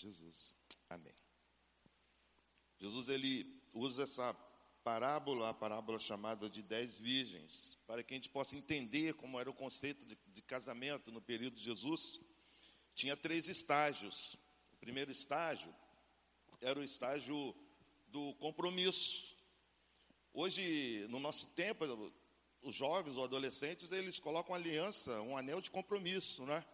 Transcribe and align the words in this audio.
Jesus. 0.00 0.54
Amém. 0.88 1.14
Jesus 2.78 3.08
ele 3.08 3.60
usa 3.72 4.04
essa 4.04 4.34
parábola, 4.84 5.50
a 5.50 5.54
parábola 5.54 5.98
chamada 5.98 6.48
de 6.48 6.62
dez 6.62 6.98
virgens, 6.98 7.76
para 7.86 8.02
que 8.02 8.14
a 8.14 8.16
gente 8.16 8.28
possa 8.28 8.56
entender 8.56 9.14
como 9.14 9.38
era 9.38 9.50
o 9.50 9.54
conceito 9.54 10.06
de, 10.06 10.16
de 10.28 10.42
casamento 10.42 11.12
no 11.12 11.20
período 11.20 11.56
de 11.56 11.64
Jesus. 11.64 12.20
Tinha 12.94 13.16
três 13.16 13.48
estágios. 13.48 14.34
O 14.72 14.76
primeiro 14.76 15.10
estágio 15.10 15.74
era 16.60 16.78
o 16.78 16.82
estágio 16.82 17.54
do 18.06 18.34
compromisso. 18.36 19.36
Hoje, 20.32 21.06
no 21.08 21.18
nosso 21.18 21.48
tempo, 21.48 21.84
os 22.62 22.74
jovens 22.74 23.16
ou 23.16 23.24
adolescentes, 23.24 23.92
eles 23.92 24.18
colocam 24.18 24.54
aliança, 24.54 25.20
um 25.22 25.36
anel 25.36 25.60
de 25.60 25.70
compromisso, 25.70 26.44
né? 26.46 26.64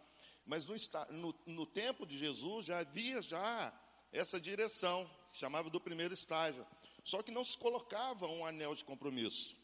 Mas 0.45 0.67
no, 0.67 0.75
no, 1.11 1.35
no 1.47 1.67
tempo 1.67 2.07
de 2.07 2.19
Jesus 2.19 2.67
já 2.67 2.79
havia 2.79 3.23
já 3.23 3.73
essa 4.13 4.41
direção, 4.41 5.11
que 5.33 5.39
chamava 5.39 5.71
do 5.71 5.81
primeiro 5.81 6.15
estágio. 6.15 6.67
Só 7.03 7.23
que 7.23 7.31
não 7.31 7.45
se 7.45 7.59
colocava 7.59 8.27
um 8.27 8.47
anel 8.47 8.75
de 8.75 8.85
compromisso, 8.85 9.57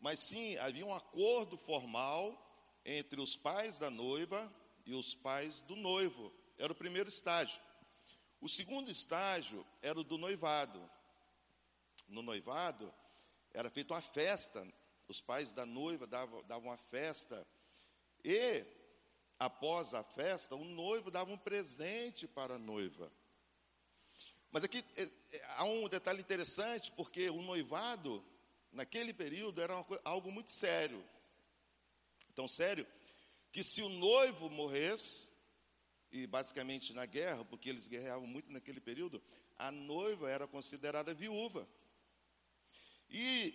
mas 0.00 0.20
sim 0.20 0.56
havia 0.58 0.86
um 0.86 0.94
acordo 0.94 1.56
formal 1.56 2.38
entre 2.84 3.20
os 3.20 3.36
pais 3.36 3.78
da 3.78 3.90
noiva 3.90 4.52
e 4.84 4.94
os 4.94 5.14
pais 5.14 5.60
do 5.62 5.76
noivo. 5.76 6.32
Era 6.58 6.72
o 6.72 6.76
primeiro 6.76 7.08
estágio. 7.08 7.60
O 8.40 8.48
segundo 8.48 8.90
estágio 8.90 9.64
era 9.80 9.98
o 9.98 10.04
do 10.04 10.18
noivado. 10.18 10.80
No 12.08 12.22
noivado, 12.22 12.92
era 13.54 13.70
feita 13.70 13.94
uma 13.94 14.02
festa, 14.02 14.66
os 15.08 15.20
pais 15.20 15.52
da 15.52 15.64
noiva 15.64 16.06
davam, 16.06 16.42
davam 16.44 16.70
uma 16.70 16.76
festa, 16.76 17.46
e 18.24 18.64
após 19.44 19.92
a 19.92 20.04
festa, 20.04 20.54
o 20.54 20.64
noivo 20.64 21.10
dava 21.10 21.32
um 21.32 21.38
presente 21.38 22.28
para 22.28 22.54
a 22.54 22.58
noiva. 22.58 23.12
Mas 24.52 24.62
aqui 24.62 24.84
é, 24.96 25.02
é, 25.32 25.44
há 25.56 25.64
um 25.64 25.88
detalhe 25.88 26.20
interessante, 26.20 26.92
porque 26.92 27.28
o 27.28 27.42
noivado, 27.42 28.24
naquele 28.70 29.12
período, 29.12 29.60
era 29.60 29.74
algo 30.04 30.30
muito 30.30 30.50
sério. 30.50 31.04
Tão 32.34 32.46
sério 32.46 32.86
que 33.50 33.64
se 33.64 33.82
o 33.82 33.88
noivo 33.88 34.48
morresse, 34.48 35.30
e 36.10 36.26
basicamente 36.26 36.92
na 36.92 37.04
guerra, 37.04 37.44
porque 37.44 37.68
eles 37.68 37.88
guerreavam 37.88 38.26
muito 38.26 38.50
naquele 38.52 38.80
período, 38.80 39.20
a 39.58 39.72
noiva 39.72 40.30
era 40.30 40.46
considerada 40.46 41.12
viúva. 41.12 41.68
E 43.10 43.54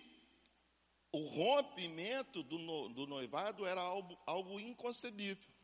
o 1.10 1.26
rompimento 1.26 2.42
do, 2.42 2.58
no, 2.58 2.88
do 2.90 3.06
noivado 3.06 3.64
era 3.64 3.80
algo, 3.80 4.18
algo 4.26 4.60
inconcebível. 4.60 5.57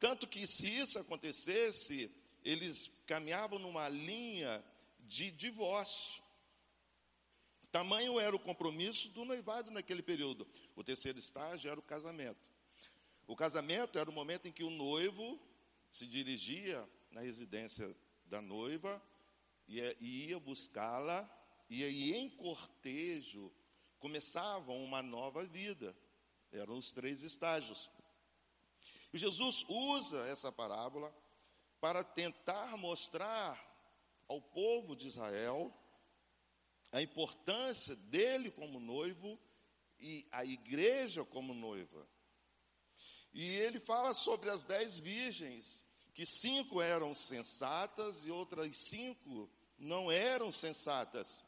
Tanto 0.00 0.26
que 0.26 0.46
se 0.46 0.66
isso 0.66 0.98
acontecesse, 0.98 2.10
eles 2.42 2.90
caminhavam 3.06 3.58
numa 3.58 3.88
linha 3.88 4.64
de 5.00 5.30
divórcio. 5.30 6.22
Tamanho 7.70 8.18
era 8.18 8.34
o 8.34 8.38
compromisso 8.38 9.10
do 9.10 9.24
noivado 9.24 9.70
naquele 9.70 10.02
período. 10.02 10.48
O 10.74 10.82
terceiro 10.82 11.18
estágio 11.18 11.70
era 11.70 11.78
o 11.78 11.82
casamento. 11.82 12.40
O 13.26 13.36
casamento 13.36 13.98
era 13.98 14.10
o 14.10 14.12
momento 14.12 14.48
em 14.48 14.52
que 14.52 14.64
o 14.64 14.70
noivo 14.70 15.38
se 15.92 16.06
dirigia 16.06 16.88
na 17.12 17.20
residência 17.20 17.94
da 18.24 18.40
noiva 18.40 19.00
e 19.68 19.80
ia 20.00 20.40
buscá-la, 20.40 21.28
e 21.68 21.84
aí 21.84 22.14
em 22.14 22.28
cortejo 22.28 23.52
começavam 23.98 24.82
uma 24.82 25.02
nova 25.02 25.44
vida. 25.44 25.94
Eram 26.50 26.78
os 26.78 26.90
três 26.90 27.22
estágios. 27.22 27.88
E 29.12 29.18
Jesus 29.18 29.64
usa 29.68 30.26
essa 30.28 30.52
parábola 30.52 31.14
para 31.80 32.04
tentar 32.04 32.76
mostrar 32.76 33.58
ao 34.28 34.40
povo 34.40 34.94
de 34.94 35.08
Israel 35.08 35.74
a 36.92 37.00
importância 37.00 37.96
dele 37.96 38.50
como 38.50 38.78
noivo 38.78 39.38
e 39.98 40.26
a 40.30 40.44
igreja 40.44 41.24
como 41.24 41.54
noiva. 41.54 42.06
E 43.32 43.44
ele 43.44 43.78
fala 43.78 44.12
sobre 44.12 44.50
as 44.50 44.62
dez 44.62 44.98
virgens, 44.98 45.82
que 46.14 46.26
cinco 46.26 46.80
eram 46.80 47.14
sensatas 47.14 48.24
e 48.24 48.30
outras 48.30 48.76
cinco 48.76 49.48
não 49.78 50.10
eram 50.10 50.52
sensatas, 50.52 51.44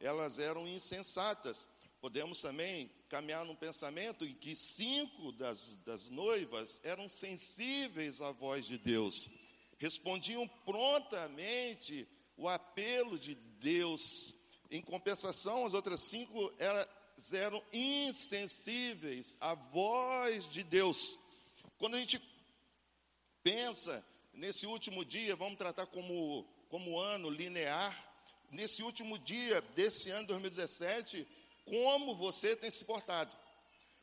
elas 0.00 0.38
eram 0.38 0.66
insensatas. 0.66 1.68
Podemos 2.04 2.42
também 2.42 2.90
caminhar 3.08 3.46
num 3.46 3.56
pensamento 3.56 4.26
em 4.26 4.34
que 4.34 4.54
cinco 4.54 5.32
das, 5.32 5.74
das 5.86 6.10
noivas 6.10 6.78
eram 6.84 7.08
sensíveis 7.08 8.20
à 8.20 8.30
voz 8.30 8.66
de 8.66 8.76
Deus, 8.76 9.30
respondiam 9.78 10.46
prontamente 10.66 12.06
o 12.36 12.46
apelo 12.46 13.18
de 13.18 13.34
Deus. 13.34 14.34
Em 14.70 14.82
compensação, 14.82 15.64
as 15.64 15.72
outras 15.72 16.00
cinco 16.00 16.52
eram 17.32 17.62
insensíveis 17.72 19.38
à 19.40 19.54
voz 19.54 20.46
de 20.46 20.62
Deus. 20.62 21.16
Quando 21.78 21.94
a 21.94 22.00
gente 22.00 22.20
pensa 23.42 24.04
nesse 24.34 24.66
último 24.66 25.06
dia, 25.06 25.34
vamos 25.36 25.56
tratar 25.56 25.86
como, 25.86 26.46
como 26.68 26.98
ano 26.98 27.30
linear, 27.30 27.98
nesse 28.50 28.82
último 28.82 29.18
dia 29.18 29.62
desse 29.74 30.10
ano 30.10 30.26
2017, 30.26 31.26
como 31.64 32.14
você 32.14 32.54
tem 32.56 32.70
se 32.70 32.84
portado. 32.84 33.34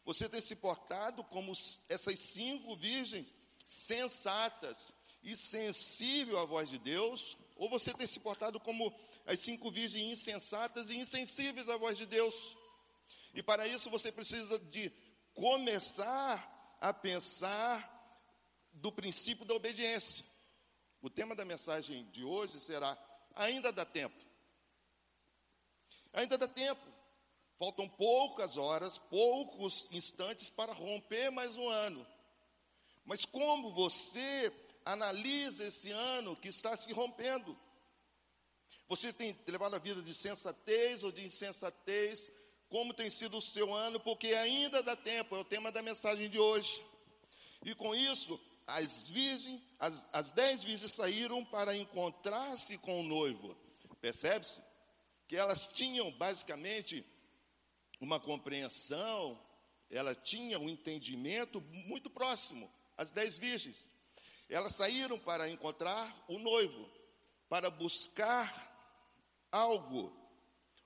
Você 0.03 0.27
tem 0.27 0.41
se 0.41 0.55
portado 0.55 1.23
como 1.25 1.53
essas 1.87 2.19
cinco 2.19 2.75
virgens 2.75 3.33
sensatas 3.63 4.93
e 5.23 5.35
sensível 5.35 6.39
à 6.39 6.45
voz 6.45 6.69
de 6.69 6.79
Deus, 6.79 7.37
ou 7.55 7.69
você 7.69 7.93
tem 7.93 8.07
se 8.07 8.19
portado 8.19 8.59
como 8.59 8.93
as 9.25 9.39
cinco 9.39 9.71
virgens 9.71 10.19
insensatas 10.19 10.89
e 10.89 10.97
insensíveis 10.97 11.69
à 11.69 11.77
voz 11.77 11.97
de 11.97 12.05
Deus. 12.05 12.57
E 13.33 13.43
para 13.43 13.67
isso 13.67 13.89
você 13.89 14.11
precisa 14.11 14.57
de 14.57 14.91
começar 15.33 16.77
a 16.81 16.93
pensar 16.93 17.87
do 18.73 18.91
princípio 18.91 19.45
da 19.45 19.53
obediência. 19.53 20.25
O 21.01 21.09
tema 21.09 21.35
da 21.35 21.45
mensagem 21.45 22.05
de 22.11 22.23
hoje 22.23 22.59
será: 22.59 22.97
ainda 23.35 23.71
dá 23.71 23.85
tempo. 23.85 24.19
Ainda 26.13 26.37
dá 26.37 26.47
tempo. 26.47 26.90
Faltam 27.61 27.87
poucas 27.87 28.57
horas, 28.57 28.97
poucos 28.97 29.87
instantes 29.91 30.49
para 30.49 30.73
romper 30.73 31.29
mais 31.29 31.55
um 31.55 31.69
ano. 31.69 32.07
Mas 33.05 33.23
como 33.23 33.71
você 33.71 34.51
analisa 34.83 35.65
esse 35.65 35.91
ano 35.91 36.35
que 36.35 36.47
está 36.47 36.75
se 36.75 36.91
rompendo? 36.91 37.55
Você 38.87 39.13
tem 39.13 39.37
levado 39.45 39.75
a 39.75 39.77
vida 39.77 40.01
de 40.01 40.11
sensatez 40.11 41.03
ou 41.03 41.11
de 41.11 41.23
insensatez? 41.23 42.31
Como 42.67 42.95
tem 42.95 43.11
sido 43.11 43.37
o 43.37 43.41
seu 43.41 43.71
ano? 43.71 43.99
Porque 43.99 44.33
ainda 44.33 44.81
dá 44.81 44.95
tempo, 44.95 45.35
é 45.35 45.39
o 45.41 45.45
tema 45.45 45.71
da 45.71 45.83
mensagem 45.83 46.31
de 46.31 46.39
hoje. 46.39 46.83
E 47.63 47.75
com 47.75 47.93
isso, 47.93 48.41
as 48.65 49.07
virgens, 49.07 49.61
as, 49.77 50.09
as 50.11 50.31
dez 50.31 50.63
virgens 50.63 50.93
saíram 50.93 51.45
para 51.45 51.77
encontrar-se 51.77 52.79
com 52.79 53.01
o 53.01 53.03
noivo. 53.03 53.55
Percebe-se? 54.01 54.63
Que 55.27 55.35
elas 55.35 55.67
tinham 55.67 56.09
basicamente 56.13 57.05
uma 58.01 58.19
compreensão, 58.19 59.39
ela 59.89 60.15
tinha 60.15 60.59
um 60.59 60.67
entendimento 60.67 61.61
muito 61.61 62.09
próximo, 62.09 62.69
as 62.97 63.11
dez 63.11 63.37
virgens. 63.37 63.87
Elas 64.49 64.75
saíram 64.75 65.19
para 65.19 65.47
encontrar 65.47 66.25
o 66.27 66.39
noivo, 66.39 66.89
para 67.47 67.69
buscar 67.69 68.69
algo. 69.51 70.11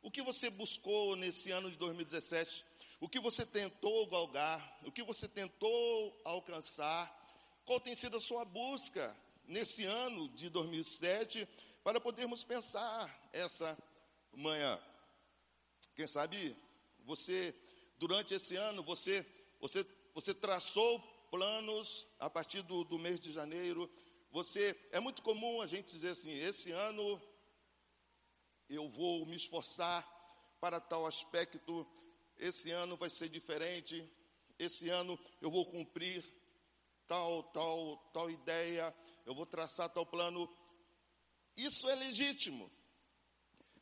O 0.01 0.11
que 0.11 0.21
você 0.21 0.49
buscou 0.49 1.15
nesse 1.15 1.49
ano 1.51 1.71
de 1.71 1.77
2017? 1.77 2.65
O 2.99 3.07
que 3.07 3.19
você 3.19 3.45
tentou 3.45 4.05
galgar? 4.07 4.79
O 4.83 4.91
que 4.91 5.01
você 5.01 5.27
tentou 5.27 6.21
alcançar? 6.25 7.11
Qual 7.63 7.79
tem 7.79 7.95
sido 7.95 8.17
a 8.17 8.21
sua 8.21 8.43
busca 8.43 9.15
nesse 9.45 9.83
ano 9.85 10.27
de 10.29 10.49
2007 10.49 11.47
para 11.83 11.99
podermos 11.99 12.43
pensar 12.43 13.29
essa 13.31 13.77
manhã? 14.33 14.79
Quem 15.95 16.05
sabe 16.05 16.55
você, 17.05 17.55
durante 17.97 18.33
esse 18.33 18.55
ano, 18.55 18.83
você, 18.83 19.25
você, 19.59 19.85
você 20.13 20.33
traçou 20.33 20.99
planos 21.29 22.07
a 22.19 22.29
partir 22.29 22.61
do, 22.61 22.83
do 22.83 22.97
mês 22.97 23.19
de 23.19 23.31
janeiro. 23.31 23.89
Você, 24.31 24.77
é 24.91 24.99
muito 24.99 25.21
comum 25.21 25.61
a 25.61 25.67
gente 25.67 25.91
dizer 25.91 26.09
assim: 26.09 26.31
esse 26.31 26.71
ano 26.71 27.21
eu 28.67 28.89
vou 28.89 29.25
me 29.25 29.35
esforçar 29.35 30.03
para 30.59 30.79
tal 30.79 31.05
aspecto, 31.05 31.87
esse 32.37 32.71
ano 32.71 32.97
vai 32.97 33.09
ser 33.09 33.29
diferente, 33.29 34.03
esse 34.57 34.89
ano 34.89 35.19
eu 35.39 35.51
vou 35.51 35.65
cumprir 35.65 36.25
tal, 37.07 37.43
tal, 37.43 37.97
tal 38.11 38.31
ideia, 38.31 38.95
eu 39.25 39.35
vou 39.35 39.45
traçar 39.45 39.89
tal 39.89 40.05
plano. 40.05 40.49
Isso 41.55 41.87
é 41.89 41.95
legítimo. 41.95 42.69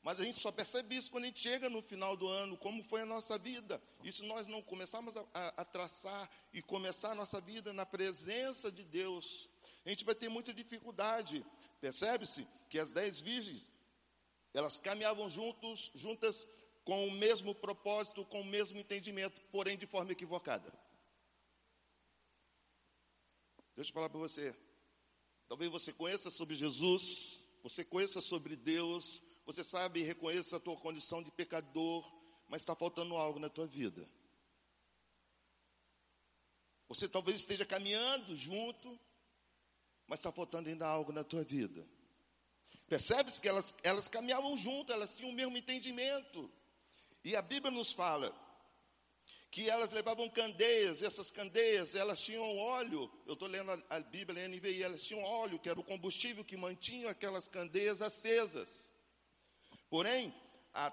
Mas 0.03 0.19
a 0.19 0.23
gente 0.23 0.39
só 0.39 0.51
percebe 0.51 0.95
isso 0.97 1.09
quando 1.09 1.23
a 1.23 1.27
gente 1.27 1.39
chega 1.39 1.69
no 1.69 1.81
final 1.81 2.15
do 2.15 2.27
ano, 2.27 2.57
como 2.57 2.83
foi 2.83 3.01
a 3.01 3.05
nossa 3.05 3.37
vida. 3.37 3.81
E 4.03 4.11
se 4.11 4.21
nós 4.23 4.45
não 4.47 4.61
começarmos 4.61 5.15
a, 5.15 5.25
a, 5.33 5.47
a 5.61 5.65
traçar 5.65 6.29
e 6.53 6.61
começar 6.61 7.11
a 7.11 7.15
nossa 7.15 7.39
vida 7.39 7.71
na 7.71 7.85
presença 7.85 8.71
de 8.71 8.83
Deus, 8.83 9.49
a 9.85 9.89
gente 9.89 10.03
vai 10.03 10.13
ter 10.13 10.29
muita 10.29 10.53
dificuldade 10.53 11.45
Percebe-se 11.83 12.47
que 12.69 12.79
as 12.79 12.93
dez 12.93 13.19
virgens, 13.19 13.69
elas 14.53 14.79
caminhavam 14.79 15.29
juntos, 15.29 15.91
juntas 15.93 16.47
com 16.85 17.05
o 17.05 17.11
mesmo 17.11 17.53
propósito, 17.53 18.23
com 18.23 18.39
o 18.39 18.45
mesmo 18.45 18.79
entendimento, 18.79 19.41
porém 19.51 19.77
de 19.77 19.85
forma 19.85 20.13
equivocada. 20.13 20.71
Deixa 23.75 23.89
eu 23.89 23.93
falar 23.93 24.09
para 24.09 24.17
você. 24.17 24.55
Talvez 25.49 25.69
você 25.69 25.91
conheça 25.91 26.31
sobre 26.31 26.55
Jesus, 26.55 27.43
você 27.61 27.83
conheça 27.83 28.21
sobre 28.21 28.55
Deus, 28.55 29.21
você 29.45 29.63
sabe 29.63 30.03
reconheça 30.03 30.57
a 30.57 30.59
tua 30.59 30.77
condição 30.77 31.21
de 31.21 31.31
pecador, 31.31 32.03
mas 32.47 32.61
está 32.61 32.75
faltando 32.75 33.15
algo 33.15 33.39
na 33.39 33.49
tua 33.49 33.67
vida. 33.67 34.07
Você 36.87 37.07
talvez 37.07 37.41
esteja 37.41 37.65
caminhando 37.65 38.35
junto, 38.35 38.99
mas 40.07 40.19
está 40.19 40.31
faltando 40.31 40.69
ainda 40.69 40.87
algo 40.87 41.11
na 41.11 41.23
tua 41.23 41.43
vida. 41.43 41.87
Percebes 42.87 43.39
que 43.39 43.49
elas, 43.49 43.73
elas 43.83 44.07
caminhavam 44.07 44.55
junto, 44.55 44.93
elas 44.93 45.15
tinham 45.15 45.31
o 45.31 45.33
mesmo 45.33 45.57
entendimento. 45.57 46.51
E 47.23 47.35
a 47.35 47.41
Bíblia 47.41 47.71
nos 47.71 47.91
fala 47.91 48.31
que 49.49 49.69
elas 49.69 49.91
levavam 49.91 50.29
candeias, 50.29 51.01
e 51.01 51.05
essas 51.05 51.29
candeias, 51.29 51.95
elas 51.95 52.19
tinham 52.19 52.57
óleo. 52.57 53.11
Eu 53.25 53.33
estou 53.33 53.47
lendo 53.47 53.71
a, 53.71 53.81
a 53.89 53.99
Bíblia, 53.99 54.45
a 54.45 54.47
NVI, 54.47 54.83
elas 54.83 55.03
tinham 55.03 55.23
óleo, 55.23 55.59
que 55.59 55.69
era 55.69 55.79
o 55.79 55.83
combustível 55.83 56.43
que 56.43 56.57
mantinha 56.57 57.11
aquelas 57.11 57.47
candeias 57.47 58.01
acesas. 58.01 58.92
Porém, 59.93 60.33
a 60.73 60.91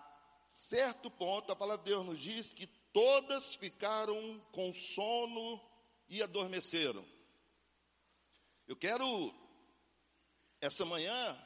certo 0.50 1.11
ponto, 1.11 1.50
a 1.50 1.56
palavra 1.56 1.82
de 1.82 1.91
Deus 1.91 2.05
nos 2.05 2.20
diz 2.20 2.52
que 2.52 2.67
todas 2.67 3.55
ficaram 3.55 4.38
com 4.52 4.75
sono 4.75 5.58
e 6.06 6.23
adormeceram. 6.23 7.02
Eu 8.69 8.76
quero, 8.76 9.35
essa 10.61 10.85
manhã, 10.85 11.43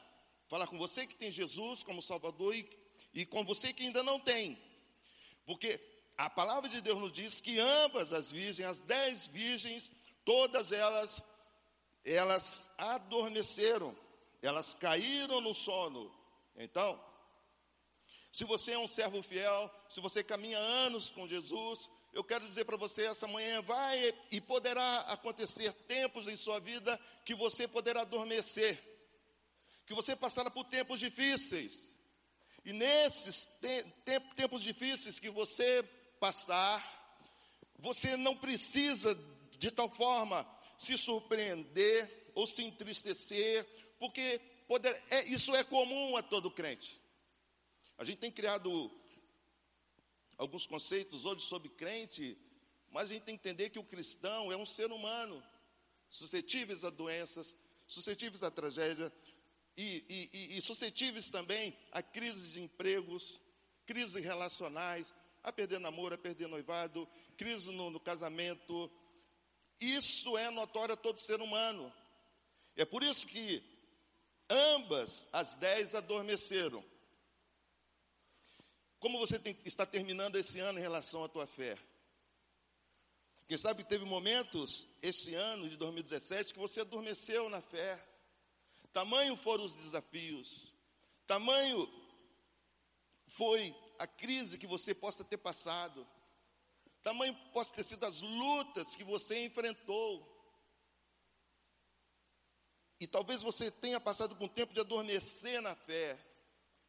falar 0.49 0.67
com 0.67 0.77
você 0.77 1.07
que 1.07 1.15
tem 1.15 1.31
Jesus 1.31 1.85
como 1.85 2.03
Salvador 2.03 2.57
e, 2.57 2.69
e 3.15 3.25
com 3.25 3.45
você 3.45 3.73
que 3.73 3.85
ainda 3.85 4.03
não 4.03 4.19
tem. 4.19 4.61
Porque 5.47 5.79
a 6.19 6.29
palavra 6.29 6.69
de 6.69 6.81
Deus 6.81 6.99
nos 6.99 7.13
diz 7.13 7.41
que 7.41 7.61
ambas 7.61 8.13
as 8.13 8.33
virgens, 8.33 8.67
as 8.67 8.81
dez 8.81 9.29
virgens, 9.29 9.93
todas 10.25 10.73
elas, 10.73 11.23
elas 12.05 12.75
adormeceram, 12.77 13.97
elas 14.43 14.75
caíram 14.75 15.41
no 15.41 15.55
sono. 15.55 16.13
Então, 16.57 17.14
se 18.35 18.43
você 18.43 18.73
é 18.73 18.79
um 18.79 18.89
servo 18.89 19.23
fiel, 19.23 19.71
se 19.89 20.01
você 20.01 20.25
caminha 20.25 20.59
anos 20.59 21.09
com 21.09 21.29
Jesus, 21.29 21.89
eu 22.13 22.25
quero 22.25 22.45
dizer 22.45 22.65
para 22.65 22.77
você 22.77 23.05
essa 23.05 23.29
manhã, 23.29 23.63
vai 23.63 24.13
e 24.29 24.41
poderá 24.41 25.03
acontecer 25.03 25.73
tempos 25.87 26.27
em 26.27 26.37
sua 26.37 26.59
vida 26.59 27.01
que 27.25 27.33
você 27.33 27.69
poderá 27.69 28.01
adormecer, 28.01 28.77
que 29.87 29.95
você 29.95 30.17
passará 30.17 30.51
por 30.51 30.65
tempos 30.65 30.99
difíceis. 30.99 31.97
E 32.65 32.73
nesses 32.73 33.45
te 33.61 33.85
tempos 34.35 34.63
difíceis 34.63 35.21
que 35.21 35.31
você 35.31 35.85
passar, 36.19 36.83
você 37.79 38.17
não 38.17 38.37
precisa 38.37 39.15
de 39.61 39.71
tal 39.71 39.89
forma 39.89 40.45
se 40.77 40.99
surpreender 40.99 42.33
ou 42.35 42.49
se 42.49 42.65
entristecer, 42.65 43.65
porque 43.97 44.41
poder, 44.67 45.01
é, 45.09 45.25
isso 45.27 45.55
é 45.55 45.63
comum 45.63 46.17
a 46.17 46.23
todo 46.23 46.51
crente. 46.51 47.04
A 47.97 48.05
gente 48.05 48.19
tem 48.19 48.31
criado 48.31 48.91
alguns 50.37 50.67
conceitos 50.67 51.25
hoje 51.25 51.43
sobre 51.43 51.69
crente, 51.69 52.37
mas 52.91 53.05
a 53.05 53.15
gente 53.15 53.23
tem 53.23 53.37
que 53.37 53.49
entender 53.49 53.71
que 53.71 53.79
o 53.79 53.85
cristão 53.85 54.51
é 54.51 54.57
um 54.57 54.67
ser 54.67 54.91
humano, 54.91 55.43
suscetíveis 56.11 56.85
a 56.85 56.91
doenças, 56.91 57.55
suscetíveis 57.87 58.43
a 58.43 58.51
tragédia 58.51 59.13
e, 59.77 60.31
e, 60.33 60.59
e 60.59 60.63
suscetíveis 60.63 61.31
também 61.31 61.77
a 61.93 62.03
crises 62.03 62.53
de 62.53 62.61
empregos, 62.61 63.41
crises 63.87 64.23
relacionais, 64.23 65.13
a 65.43 65.53
perder 65.53 65.79
namoro, 65.79 66.15
a 66.15 66.19
perder 66.19 66.49
noivado, 66.49 67.09
crise 67.37 67.71
no, 67.71 67.91
no 67.91 68.01
casamento. 68.01 68.91
Isso 69.81 70.37
é 70.39 70.51
notório 70.51 70.95
a 70.95 70.97
todo 70.97 71.19
ser 71.19 71.41
humano. 71.41 71.93
É 72.77 72.85
por 72.85 73.03
isso 73.03 73.27
que 73.27 73.63
ambas 74.49 75.29
as 75.33 75.55
dez 75.55 75.95
adormeceram. 75.95 76.85
Como 79.05 79.19
você 79.19 79.39
tem, 79.39 79.55
está 79.67 79.85
terminando 79.85 80.37
esse 80.37 80.59
ano 80.61 80.79
em 80.79 80.83
relação 80.83 81.23
à 81.23 81.29
tua 81.29 81.47
fé? 81.47 81.77
Quem 83.47 83.59
sabe 83.59 83.85
teve 83.85 84.03
momentos, 84.07 84.89
esse 85.03 85.35
ano 85.35 85.69
de 85.69 85.77
2017, 85.77 86.55
que 86.55 86.59
você 86.59 86.81
adormeceu 86.81 87.51
na 87.51 87.61
fé. 87.61 88.03
Tamanho 88.95 89.37
foram 89.37 89.67
os 89.67 89.75
desafios, 89.75 90.73
tamanho 91.27 91.87
foi 93.27 93.77
a 93.99 94.07
crise 94.07 94.57
que 94.57 94.67
você 94.67 94.95
possa 94.95 95.23
ter 95.23 95.37
passado, 95.37 96.09
tamanho 97.03 97.35
possa 97.53 97.75
ter 97.75 97.85
sido 97.85 98.07
as 98.07 98.23
lutas 98.23 98.97
que 98.97 99.05
você 99.05 99.45
enfrentou. 99.45 100.27
E 102.99 103.07
talvez 103.07 103.43
você 103.43 103.71
tenha 103.71 104.01
passado 104.01 104.35
por 104.35 104.45
um 104.45 104.49
tempo 104.49 104.73
de 104.73 104.81
adormecer 104.81 105.61
na 105.61 105.77
fé, 105.77 106.19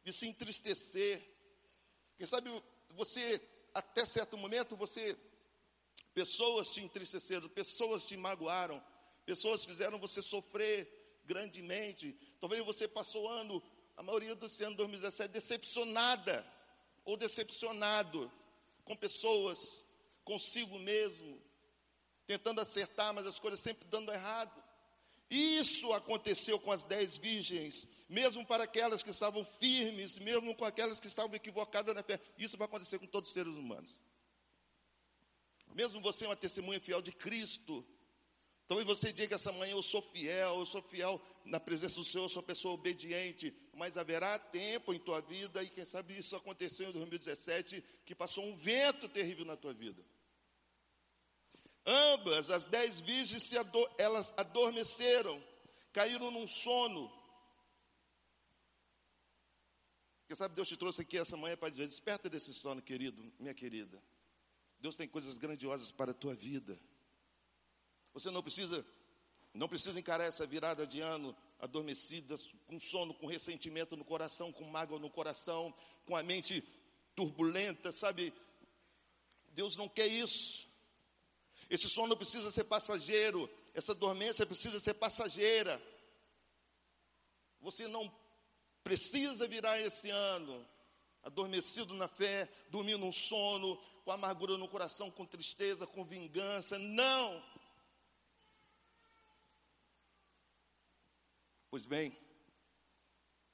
de 0.02 0.14
se 0.14 0.26
entristecer, 0.26 1.35
quem 2.16 2.26
sabe 2.26 2.50
você, 2.94 3.40
até 3.74 4.06
certo 4.06 4.38
momento, 4.38 4.74
você, 4.74 5.16
pessoas 6.14 6.68
te 6.70 6.80
entristeceram, 6.80 7.48
pessoas 7.48 8.04
te 8.04 8.16
magoaram, 8.16 8.82
pessoas 9.24 9.64
fizeram 9.64 9.98
você 9.98 10.22
sofrer 10.22 11.20
grandemente. 11.26 12.16
Talvez 12.40 12.64
você 12.64 12.88
passou 12.88 13.28
ano, 13.28 13.62
a 13.96 14.02
maioria 14.02 14.34
desse 14.34 14.64
ano 14.64 14.76
2017, 14.76 15.30
decepcionada 15.30 16.46
ou 17.04 17.16
decepcionado 17.16 18.30
com 18.84 18.96
pessoas, 18.96 19.84
consigo 20.24 20.78
mesmo, 20.78 21.40
tentando 22.26 22.60
acertar, 22.60 23.12
mas 23.12 23.26
as 23.26 23.38
coisas 23.38 23.60
sempre 23.60 23.86
dando 23.88 24.12
errado. 24.12 24.62
Isso 25.28 25.92
aconteceu 25.92 26.58
com 26.58 26.72
as 26.72 26.82
dez 26.82 27.18
virgens 27.18 27.86
mesmo 28.08 28.44
para 28.46 28.64
aquelas 28.64 29.02
que 29.02 29.10
estavam 29.10 29.44
firmes, 29.44 30.18
mesmo 30.18 30.54
com 30.54 30.64
aquelas 30.64 31.00
que 31.00 31.08
estavam 31.08 31.34
equivocadas 31.34 31.94
na 31.94 32.02
fé. 32.02 32.20
Isso 32.38 32.56
vai 32.56 32.66
acontecer 32.66 32.98
com 32.98 33.06
todos 33.06 33.30
os 33.30 33.34
seres 33.34 33.52
humanos. 33.52 33.96
Mesmo 35.74 36.00
você 36.00 36.24
é 36.24 36.28
uma 36.28 36.36
testemunha 36.36 36.80
fiel 36.80 37.02
de 37.02 37.12
Cristo, 37.12 37.84
talvez 38.66 38.86
você 38.86 39.12
diga 39.12 39.34
essa 39.34 39.52
manhã: 39.52 39.72
Eu 39.72 39.82
sou 39.82 40.00
fiel, 40.00 40.60
eu 40.60 40.66
sou 40.66 40.80
fiel 40.80 41.20
na 41.44 41.60
presença 41.60 41.96
do 41.96 42.04
Senhor, 42.04 42.24
eu 42.24 42.28
sou 42.28 42.42
pessoa 42.42 42.74
obediente, 42.74 43.54
mas 43.74 43.96
haverá 43.98 44.38
tempo 44.38 44.94
em 44.94 44.98
tua 44.98 45.20
vida, 45.20 45.62
e 45.62 45.68
quem 45.68 45.84
sabe 45.84 46.16
isso 46.16 46.34
aconteceu 46.34 46.88
em 46.88 46.92
2017, 46.92 47.84
que 48.04 48.14
passou 48.14 48.44
um 48.44 48.56
vento 48.56 49.08
terrível 49.08 49.44
na 49.44 49.56
tua 49.56 49.74
vida. 49.74 50.02
Ambas, 51.84 52.50
as 52.50 52.66
dez 52.66 53.00
virgens, 53.00 53.52
ador 53.52 53.88
elas 53.96 54.34
adormeceram, 54.36 55.42
caíram 55.92 56.30
num 56.30 56.46
sono, 56.46 57.12
porque 60.26 60.34
sabe, 60.34 60.56
Deus 60.56 60.66
te 60.66 60.76
trouxe 60.76 61.02
aqui 61.02 61.16
essa 61.16 61.36
manhã 61.36 61.56
para 61.56 61.70
dizer: 61.70 61.86
desperta 61.86 62.28
desse 62.28 62.52
sono, 62.52 62.82
querido, 62.82 63.32
minha 63.38 63.54
querida. 63.54 64.02
Deus 64.80 64.96
tem 64.96 65.06
coisas 65.06 65.38
grandiosas 65.38 65.92
para 65.92 66.10
a 66.10 66.14
tua 66.14 66.34
vida. 66.34 66.76
Você 68.12 68.28
não 68.32 68.42
precisa, 68.42 68.84
não 69.54 69.68
precisa 69.68 70.00
encarar 70.00 70.24
essa 70.24 70.44
virada 70.44 70.84
de 70.84 71.00
ano 71.00 71.34
adormecida, 71.60 72.34
com 72.66 72.80
sono, 72.80 73.14
com 73.14 73.28
ressentimento 73.28 73.96
no 73.96 74.04
coração, 74.04 74.52
com 74.52 74.64
mágoa 74.64 74.98
no 74.98 75.08
coração, 75.08 75.72
com 76.04 76.16
a 76.16 76.24
mente 76.24 76.60
turbulenta, 77.14 77.92
sabe? 77.92 78.34
Deus 79.52 79.76
não 79.76 79.88
quer 79.88 80.08
isso. 80.08 80.68
Esse 81.70 81.88
sono 81.88 82.16
precisa 82.16 82.50
ser 82.50 82.64
passageiro, 82.64 83.48
essa 83.72 83.94
dormência 83.94 84.44
precisa 84.44 84.80
ser 84.80 84.94
passageira. 84.94 85.80
Você 87.60 87.86
não 87.86 88.12
precisa 88.86 89.48
virar 89.48 89.80
esse 89.80 90.10
ano 90.10 90.64
adormecido 91.24 91.92
na 91.94 92.06
fé, 92.06 92.48
dormindo 92.70 93.04
um 93.04 93.10
sono, 93.10 93.76
com 94.04 94.12
amargura 94.12 94.56
no 94.56 94.68
coração, 94.68 95.10
com 95.10 95.26
tristeza, 95.26 95.88
com 95.88 96.04
vingança. 96.04 96.78
Não! 96.78 97.42
Pois 101.68 101.84
bem, 101.84 102.16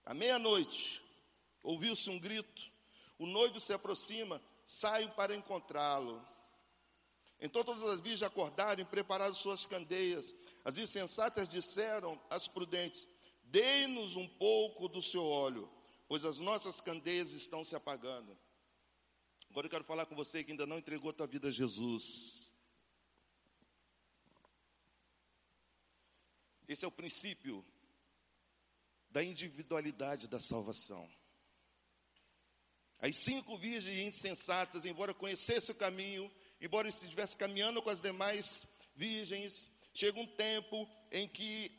à 0.04 0.12
meia-noite, 0.12 1.02
ouviu-se 1.62 2.10
um 2.10 2.18
grito, 2.18 2.70
o 3.18 3.24
noivo 3.24 3.58
se 3.58 3.72
aproxima, 3.72 4.38
saio 4.66 5.08
para 5.12 5.34
encontrá-lo. 5.34 6.22
Então 7.40 7.64
todas 7.64 7.82
as 7.84 8.02
virgens 8.02 8.22
acordaram 8.22 8.82
e 8.82 8.84
prepararam 8.84 9.34
suas 9.34 9.64
candeias. 9.64 10.34
As 10.62 10.76
insensatas 10.76 11.48
disseram 11.48 12.20
às 12.28 12.46
prudentes: 12.46 13.08
Dê-nos 13.52 14.16
um 14.16 14.26
pouco 14.26 14.88
do 14.88 15.02
seu 15.02 15.26
óleo, 15.26 15.70
pois 16.08 16.24
as 16.24 16.38
nossas 16.38 16.80
candeias 16.80 17.32
estão 17.32 17.62
se 17.62 17.76
apagando. 17.76 18.34
Agora 19.50 19.66
eu 19.66 19.70
quero 19.70 19.84
falar 19.84 20.06
com 20.06 20.16
você 20.16 20.42
que 20.42 20.52
ainda 20.52 20.66
não 20.66 20.78
entregou 20.78 21.10
a 21.10 21.12
tua 21.12 21.26
vida 21.26 21.48
a 21.48 21.50
Jesus. 21.50 22.50
Esse 26.66 26.86
é 26.86 26.88
o 26.88 26.90
princípio 26.90 27.62
da 29.10 29.22
individualidade 29.22 30.26
da 30.26 30.40
salvação. 30.40 31.06
As 32.98 33.16
cinco 33.16 33.58
virgens 33.58 33.98
insensatas, 33.98 34.86
embora 34.86 35.12
conhecessem 35.12 35.74
o 35.74 35.78
caminho, 35.78 36.32
embora 36.58 36.88
estivessem 36.88 37.36
caminhando 37.36 37.82
com 37.82 37.90
as 37.90 38.00
demais 38.00 38.66
virgens, 38.94 39.70
chega 39.92 40.18
um 40.18 40.26
tempo 40.26 40.88
em 41.10 41.28
que 41.28 41.74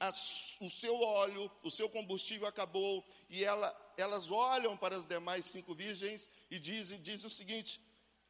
o 0.60 0.70
seu 0.70 1.00
óleo, 1.02 1.52
o 1.64 1.72
seu 1.72 1.90
combustível 1.90 2.48
acabou, 2.48 3.06
e 3.30 3.44
ela, 3.44 3.94
elas 3.98 4.30
olham 4.30 4.78
para 4.78 4.96
as 4.96 5.06
demais 5.06 5.46
cinco 5.46 5.74
virgens 5.74 6.30
e 6.50 6.60
dizem, 6.60 7.02
dizem 7.02 7.28
o 7.28 7.30
seguinte: 7.30 7.82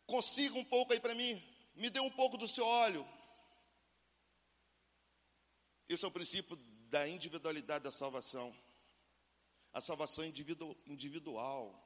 consiga 0.06 0.58
um 0.58 0.64
pouco 0.64 0.94
aí 0.94 1.00
para 1.00 1.14
mim, 1.14 1.42
me 1.76 1.90
dê 1.90 2.00
um 2.00 2.12
pouco 2.12 2.38
do 2.38 2.48
seu 2.48 2.66
óleo. 2.66 3.08
Esse 5.88 6.06
é 6.06 6.08
o 6.08 6.12
princípio 6.12 6.56
da 6.90 7.08
individualidade 7.08 7.84
da 7.84 7.92
salvação. 7.92 8.56
A 9.74 9.82
salvação 9.82 10.24
individual. 10.26 11.83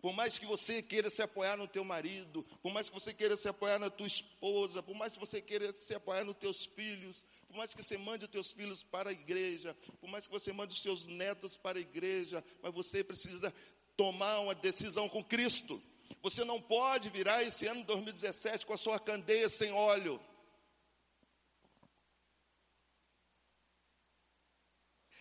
Por 0.00 0.12
mais 0.12 0.38
que 0.38 0.46
você 0.46 0.80
queira 0.80 1.10
se 1.10 1.20
apoiar 1.22 1.56
no 1.56 1.66
teu 1.66 1.84
marido, 1.84 2.44
por 2.62 2.72
mais 2.72 2.88
que 2.88 2.94
você 2.94 3.12
queira 3.12 3.36
se 3.36 3.48
apoiar 3.48 3.80
na 3.80 3.90
tua 3.90 4.06
esposa, 4.06 4.82
por 4.82 4.94
mais 4.94 5.14
que 5.14 5.18
você 5.18 5.40
queira 5.40 5.72
se 5.72 5.92
apoiar 5.92 6.24
nos 6.24 6.36
teus 6.36 6.66
filhos, 6.66 7.24
por 7.48 7.56
mais 7.56 7.74
que 7.74 7.82
você 7.82 7.98
mande 7.98 8.24
os 8.24 8.30
teus 8.30 8.50
filhos 8.50 8.82
para 8.82 9.10
a 9.10 9.12
igreja, 9.12 9.76
por 10.00 10.08
mais 10.08 10.26
que 10.26 10.32
você 10.32 10.52
mande 10.52 10.72
os 10.72 10.82
seus 10.82 11.06
netos 11.06 11.56
para 11.56 11.78
a 11.78 11.80
igreja, 11.80 12.44
mas 12.62 12.72
você 12.72 13.02
precisa 13.02 13.52
tomar 13.96 14.38
uma 14.40 14.54
decisão 14.54 15.08
com 15.08 15.24
Cristo. 15.24 15.82
Você 16.22 16.44
não 16.44 16.62
pode 16.62 17.08
virar 17.10 17.42
esse 17.42 17.66
ano 17.66 17.82
2017 17.82 18.64
com 18.64 18.72
a 18.72 18.78
sua 18.78 19.00
candeia 19.00 19.48
sem 19.48 19.72
óleo. 19.72 20.20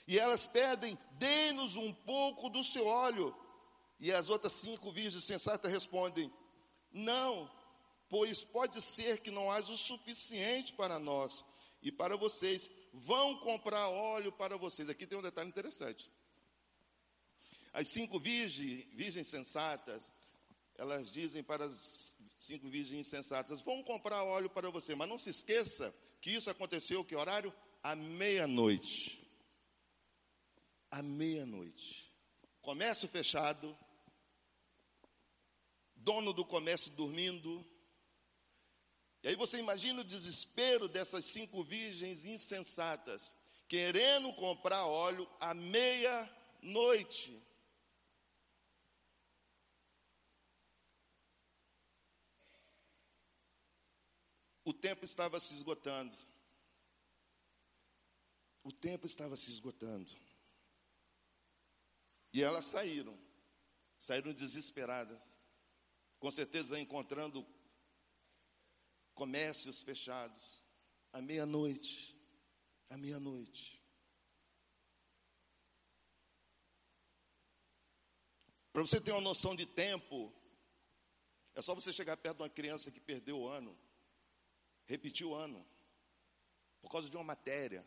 E 0.07 0.17
elas 0.17 0.45
pedem, 0.45 0.97
dê-nos 1.13 1.75
um 1.75 1.91
pouco 1.91 2.47
do 2.47 2.63
seu 2.63 2.85
óleo. 2.85 3.35
E 3.99 4.11
as 4.11 4.29
outras 4.29 4.53
cinco 4.53 4.91
virgens 4.91 5.23
sensatas 5.23 5.71
respondem: 5.71 6.31
Não, 6.91 7.49
pois 8.09 8.43
pode 8.43 8.81
ser 8.81 9.19
que 9.19 9.31
não 9.31 9.51
haja 9.51 9.73
o 9.73 9.77
suficiente 9.77 10.73
para 10.73 10.99
nós 10.99 11.43
e 11.81 11.91
para 11.91 12.15
vocês. 12.15 12.69
Vão 12.93 13.37
comprar 13.39 13.89
óleo 13.89 14.31
para 14.31 14.57
vocês. 14.57 14.89
Aqui 14.89 15.05
tem 15.05 15.17
um 15.17 15.21
detalhe 15.21 15.49
interessante. 15.49 16.11
As 17.73 17.89
cinco 17.89 18.19
virgens, 18.19 18.85
virgens 18.93 19.27
sensatas, 19.27 20.11
elas 20.75 21.11
dizem 21.11 21.43
para 21.43 21.65
as 21.65 22.15
cinco 22.39 22.69
virgens 22.69 23.07
insensatas: 23.07 23.61
Vão 23.61 23.83
comprar 23.83 24.23
óleo 24.23 24.49
para 24.49 24.69
você. 24.69 24.95
Mas 24.95 25.09
não 25.09 25.17
se 25.17 25.29
esqueça 25.29 25.93
que 26.21 26.31
isso 26.31 26.49
aconteceu, 26.49 27.03
que 27.03 27.15
horário? 27.15 27.53
À 27.83 27.95
meia-noite. 27.95 29.27
À 30.89 31.01
meia-noite. 31.01 32.11
Comércio 32.61 33.07
fechado, 33.07 33.77
dono 36.07 36.31
do 36.31 36.45
comércio 36.45 36.89
dormindo. 36.91 37.69
E 39.21 39.27
aí 39.27 39.35
você 39.35 39.57
imagina 39.57 39.99
o 39.99 40.05
desespero 40.05 40.87
dessas 40.87 41.25
cinco 41.25 41.61
virgens 41.61 42.23
insensatas, 42.23 43.33
querendo 43.67 44.31
comprar 44.35 44.85
óleo 44.85 45.29
à 45.37 45.53
meia-noite. 45.53 47.43
O 54.63 54.73
tempo 54.73 55.03
estava 55.03 55.41
se 55.41 55.53
esgotando. 55.55 56.15
O 58.63 58.71
tempo 58.71 59.05
estava 59.05 59.35
se 59.35 59.51
esgotando. 59.51 60.09
E 62.31 62.41
elas 62.41 62.65
saíram. 62.65 63.17
Saíram 63.99 64.31
desesperadas 64.31 65.36
com 66.19 66.31
certeza 66.31 66.79
encontrando 66.79 67.45
comércios 69.13 69.81
fechados, 69.81 70.63
à 71.11 71.21
meia-noite, 71.21 72.15
à 72.89 72.97
meia-noite. 72.97 73.81
Para 78.71 78.83
você 78.83 79.01
ter 79.01 79.11
uma 79.11 79.21
noção 79.21 79.55
de 79.55 79.65
tempo, 79.65 80.31
é 81.55 81.61
só 81.63 81.73
você 81.73 81.91
chegar 81.91 82.15
perto 82.17 82.37
de 82.37 82.43
uma 82.43 82.49
criança 82.49 82.91
que 82.91 82.99
perdeu 82.99 83.39
o 83.39 83.47
ano, 83.47 83.75
repetiu 84.85 85.31
o 85.31 85.35
ano, 85.35 85.67
por 86.79 86.91
causa 86.91 87.09
de 87.09 87.17
uma 87.17 87.23
matéria. 87.23 87.83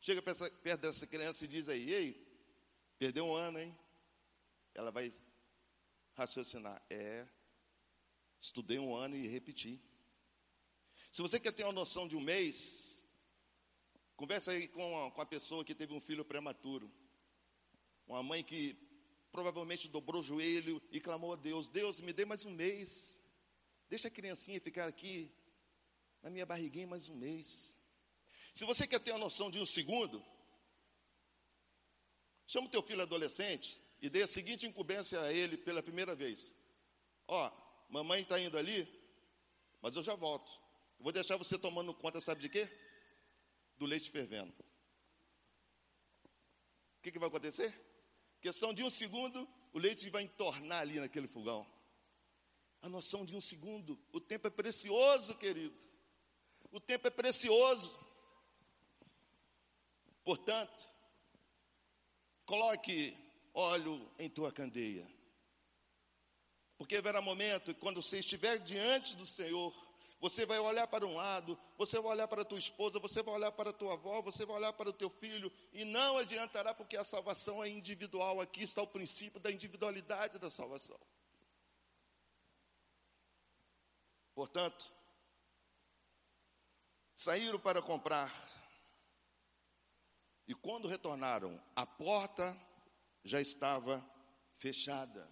Chega 0.00 0.20
perto 0.20 0.80
dessa 0.80 1.06
criança 1.06 1.44
e 1.44 1.48
diz 1.48 1.68
aí, 1.68 1.90
ei, 1.90 2.32
perdeu 2.98 3.24
um 3.24 3.34
ano, 3.34 3.58
hein? 3.58 3.74
Ela 4.74 4.90
vai 4.90 5.10
raciocinar. 6.22 6.80
É, 6.88 7.26
estudei 8.38 8.78
um 8.78 8.94
ano 8.94 9.16
e 9.16 9.26
repeti. 9.26 9.80
Se 11.10 11.20
você 11.20 11.38
quer 11.38 11.52
ter 11.52 11.64
uma 11.64 11.72
noção 11.72 12.08
de 12.08 12.16
um 12.16 12.20
mês, 12.20 12.96
conversa 14.16 14.52
aí 14.52 14.68
com 14.68 15.06
a, 15.06 15.10
com 15.10 15.20
a 15.20 15.26
pessoa 15.26 15.64
que 15.64 15.74
teve 15.74 15.92
um 15.92 16.00
filho 16.00 16.24
prematuro. 16.24 16.90
Uma 18.06 18.22
mãe 18.22 18.42
que 18.42 18.76
provavelmente 19.30 19.88
dobrou 19.88 20.20
o 20.20 20.24
joelho 20.24 20.80
e 20.90 21.00
clamou 21.00 21.32
a 21.32 21.36
Deus: 21.36 21.68
Deus, 21.68 22.00
me 22.00 22.12
dê 22.12 22.24
mais 22.24 22.44
um 22.44 22.52
mês. 22.52 23.20
Deixa 23.88 24.08
a 24.08 24.10
criancinha 24.10 24.60
ficar 24.60 24.88
aqui 24.88 25.30
na 26.22 26.30
minha 26.30 26.46
barriguinha 26.46 26.86
mais 26.86 27.08
um 27.08 27.16
mês. 27.16 27.76
Se 28.54 28.64
você 28.64 28.86
quer 28.86 29.00
ter 29.00 29.10
uma 29.10 29.18
noção 29.18 29.50
de 29.50 29.58
um 29.58 29.66
segundo, 29.66 30.24
chama 32.46 32.68
o 32.68 32.70
teu 32.70 32.82
filho 32.82 33.02
adolescente 33.02 33.80
e 34.02 34.10
dei 34.10 34.24
a 34.24 34.26
seguinte 34.26 34.66
incumbência 34.66 35.20
a 35.20 35.32
ele 35.32 35.56
pela 35.56 35.80
primeira 35.80 36.12
vez: 36.12 36.52
Ó, 37.28 37.50
mamãe 37.88 38.22
está 38.22 38.38
indo 38.38 38.58
ali, 38.58 38.86
mas 39.80 39.94
eu 39.94 40.02
já 40.02 40.16
volto. 40.16 40.50
Eu 40.98 41.04
vou 41.04 41.12
deixar 41.12 41.36
você 41.36 41.56
tomando 41.56 41.94
conta, 41.94 42.20
sabe 42.20 42.42
de 42.42 42.48
quê? 42.48 42.68
Do 43.78 43.86
leite 43.86 44.10
fervendo. 44.10 44.52
O 46.98 47.02
que, 47.02 47.12
que 47.12 47.18
vai 47.18 47.28
acontecer? 47.28 47.72
Questão 48.40 48.74
de 48.74 48.82
um 48.82 48.90
segundo, 48.90 49.48
o 49.72 49.78
leite 49.78 50.10
vai 50.10 50.24
entornar 50.24 50.80
ali 50.80 50.98
naquele 50.98 51.28
fogão. 51.28 51.64
A 52.80 52.88
noção 52.88 53.24
de 53.24 53.36
um 53.36 53.40
segundo, 53.40 53.96
o 54.12 54.20
tempo 54.20 54.48
é 54.48 54.50
precioso, 54.50 55.36
querido. 55.36 55.78
O 56.72 56.80
tempo 56.80 57.06
é 57.06 57.10
precioso. 57.10 58.00
Portanto, 60.24 60.88
coloque 62.44 63.16
óleo 63.54 64.10
em 64.18 64.28
tua 64.28 64.52
candeia. 64.52 65.08
Porque 66.76 66.96
haverá 66.96 67.20
momento 67.20 67.74
quando 67.76 68.02
você 68.02 68.18
estiver 68.18 68.58
diante 68.58 69.14
do 69.16 69.24
Senhor, 69.24 69.72
você 70.20 70.46
vai 70.46 70.58
olhar 70.60 70.86
para 70.86 71.04
um 71.04 71.16
lado, 71.16 71.58
você 71.76 71.98
vai 72.00 72.12
olhar 72.12 72.28
para 72.28 72.44
tua 72.44 72.58
esposa, 72.58 73.00
você 73.00 73.22
vai 73.24 73.34
olhar 73.34 73.50
para 73.50 73.72
tua 73.72 73.94
avó, 73.94 74.22
você 74.22 74.46
vai 74.46 74.56
olhar 74.56 74.72
para 74.72 74.88
o 74.88 74.92
teu 74.92 75.10
filho, 75.10 75.52
e 75.72 75.84
não 75.84 76.16
adiantará, 76.16 76.72
porque 76.72 76.96
a 76.96 77.02
salvação 77.02 77.62
é 77.62 77.68
individual. 77.68 78.40
Aqui 78.40 78.62
está 78.62 78.80
o 78.80 78.86
princípio 78.86 79.40
da 79.40 79.50
individualidade 79.50 80.38
da 80.38 80.48
salvação. 80.48 80.98
Portanto, 84.32 84.92
saíram 87.16 87.58
para 87.58 87.82
comprar, 87.82 88.32
e 90.46 90.54
quando 90.54 90.86
retornaram, 90.86 91.60
a 91.74 91.84
porta 91.84 92.56
já 93.24 93.40
estava 93.40 94.04
fechada. 94.58 95.28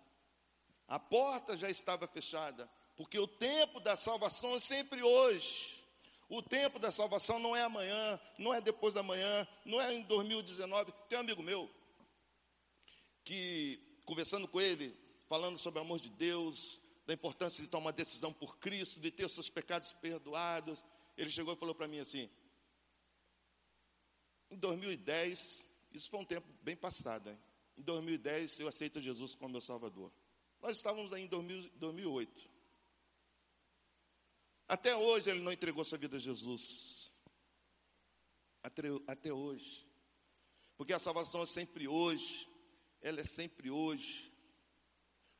A 0.86 0.98
porta 0.98 1.56
já 1.56 1.70
estava 1.70 2.06
fechada, 2.06 2.68
porque 2.96 3.18
o 3.18 3.26
tempo 3.26 3.80
da 3.80 3.96
salvação 3.96 4.54
é 4.54 4.58
sempre 4.58 5.02
hoje. 5.02 5.80
O 6.28 6.42
tempo 6.42 6.78
da 6.78 6.92
salvação 6.92 7.38
não 7.38 7.56
é 7.56 7.62
amanhã, 7.62 8.20
não 8.38 8.54
é 8.54 8.60
depois 8.60 8.94
da 8.94 9.02
manhã, 9.02 9.46
não 9.64 9.80
é 9.80 9.92
em 9.92 10.02
2019. 10.02 10.92
Tem 11.08 11.18
um 11.18 11.22
amigo 11.22 11.42
meu 11.42 11.68
que, 13.24 13.80
conversando 14.04 14.46
com 14.46 14.60
ele, 14.60 14.96
falando 15.28 15.58
sobre 15.58 15.80
o 15.80 15.82
amor 15.82 15.98
de 16.00 16.08
Deus, 16.08 16.80
da 17.06 17.14
importância 17.14 17.62
de 17.62 17.68
tomar 17.68 17.90
decisão 17.90 18.32
por 18.32 18.58
Cristo, 18.58 19.00
de 19.00 19.10
ter 19.10 19.28
seus 19.28 19.48
pecados 19.48 19.92
perdoados, 19.94 20.84
ele 21.16 21.30
chegou 21.30 21.54
e 21.54 21.56
falou 21.56 21.74
para 21.74 21.88
mim 21.88 21.98
assim: 21.98 22.30
em 24.50 24.56
2010, 24.56 25.66
isso 25.92 26.10
foi 26.10 26.20
um 26.20 26.24
tempo 26.24 26.46
bem 26.62 26.76
passado, 26.76 27.30
hein? 27.30 27.38
Em 27.80 27.82
2010, 27.82 28.60
eu 28.60 28.68
aceito 28.68 29.00
Jesus 29.00 29.34
como 29.34 29.52
meu 29.52 29.60
Salvador. 29.62 30.12
Nós 30.60 30.76
estávamos 30.76 31.14
aí 31.14 31.22
em 31.22 31.26
2008. 31.26 32.50
Até 34.68 34.94
hoje 34.94 35.30
ele 35.30 35.40
não 35.40 35.50
entregou 35.50 35.82
sua 35.82 35.96
vida 35.96 36.18
a 36.18 36.20
Jesus. 36.20 37.10
Até, 38.62 38.82
até 39.06 39.32
hoje. 39.32 39.88
Porque 40.76 40.92
a 40.92 40.98
salvação 40.98 41.42
é 41.42 41.46
sempre 41.46 41.88
hoje. 41.88 42.46
Ela 43.00 43.22
é 43.22 43.24
sempre 43.24 43.70
hoje. 43.70 44.30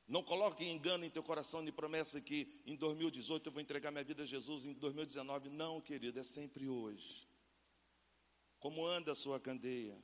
Não 0.09 0.23
coloque 0.23 0.65
engano 0.65 1.05
em 1.05 1.11
teu 1.11 1.23
coração 1.23 1.63
de 1.63 1.71
promessa 1.71 2.23
que 2.23 2.63
em 2.65 2.75
2018 2.75 3.51
eu 3.51 3.53
vou 3.53 3.61
entregar 3.61 3.91
minha 3.91 4.03
vida 4.03 4.23
a 4.23 4.27
Jesus, 4.27 4.65
em 4.65 4.73
2019. 4.73 5.51
Não, 5.51 5.79
querido, 5.79 6.19
é 6.19 6.25
sempre 6.25 6.67
hoje. 6.71 7.29
Como 8.59 8.87
anda 8.87 9.13
a 9.13 9.15
sua 9.15 9.39
candeia? 9.39 10.03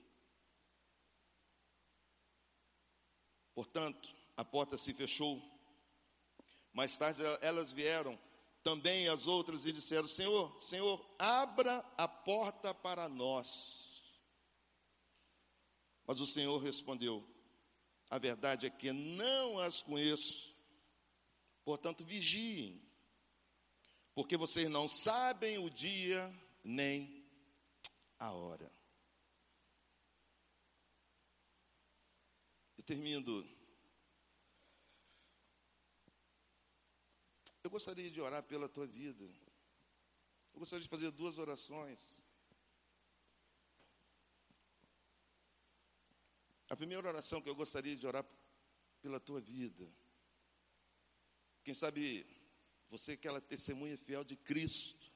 Portanto, 3.56 4.14
a 4.36 4.44
porta 4.44 4.76
se 4.76 4.92
fechou. 4.92 5.42
Mais 6.74 6.94
tarde 6.94 7.22
elas 7.40 7.72
vieram, 7.72 8.18
também 8.62 9.08
as 9.08 9.26
outras, 9.26 9.64
e 9.64 9.72
disseram: 9.72 10.06
Senhor, 10.06 10.60
Senhor, 10.60 11.02
abra 11.18 11.78
a 11.96 12.06
porta 12.06 12.74
para 12.74 13.08
nós. 13.08 14.20
Mas 16.06 16.20
o 16.20 16.26
Senhor 16.26 16.58
respondeu: 16.58 17.26
A 18.10 18.18
verdade 18.18 18.66
é 18.66 18.70
que 18.70 18.92
não 18.92 19.58
as 19.58 19.80
conheço. 19.80 20.54
Portanto, 21.64 22.04
vigiem, 22.04 22.86
porque 24.14 24.36
vocês 24.36 24.68
não 24.68 24.86
sabem 24.86 25.56
o 25.56 25.70
dia 25.70 26.30
nem 26.62 27.26
a 28.18 28.32
hora. 28.32 28.75
Termino. 32.86 33.44
Eu 37.62 37.68
gostaria 37.68 38.10
de 38.10 38.20
orar 38.20 38.42
pela 38.44 38.68
tua 38.68 38.86
vida. 38.86 39.24
Eu 40.54 40.60
gostaria 40.60 40.82
de 40.82 40.88
fazer 40.88 41.10
duas 41.10 41.36
orações. 41.36 42.00
A 46.70 46.76
primeira 46.76 47.06
oração 47.06 47.42
que 47.42 47.48
eu 47.48 47.54
gostaria 47.54 47.96
de 47.96 48.06
orar 48.06 48.24
pela 49.02 49.20
tua 49.20 49.40
vida. 49.40 49.92
Quem 51.64 51.74
sabe 51.74 52.24
você 52.88 53.16
que 53.16 53.26
ela 53.26 53.40
testemunha 53.40 53.98
fiel 53.98 54.24
de 54.24 54.36
Cristo. 54.36 55.12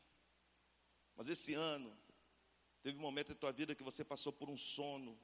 Mas 1.17 1.29
esse 1.29 1.55
ano 1.55 1.97
teve 2.83 2.99
um 2.99 3.03
momento 3.03 3.33
em 3.33 3.37
tua 3.37 3.53
vida 3.53 3.75
que 3.75 3.83
você 3.83 4.05
passou 4.05 4.33
por 4.33 4.49
um 4.49 4.57
sono, 4.57 5.19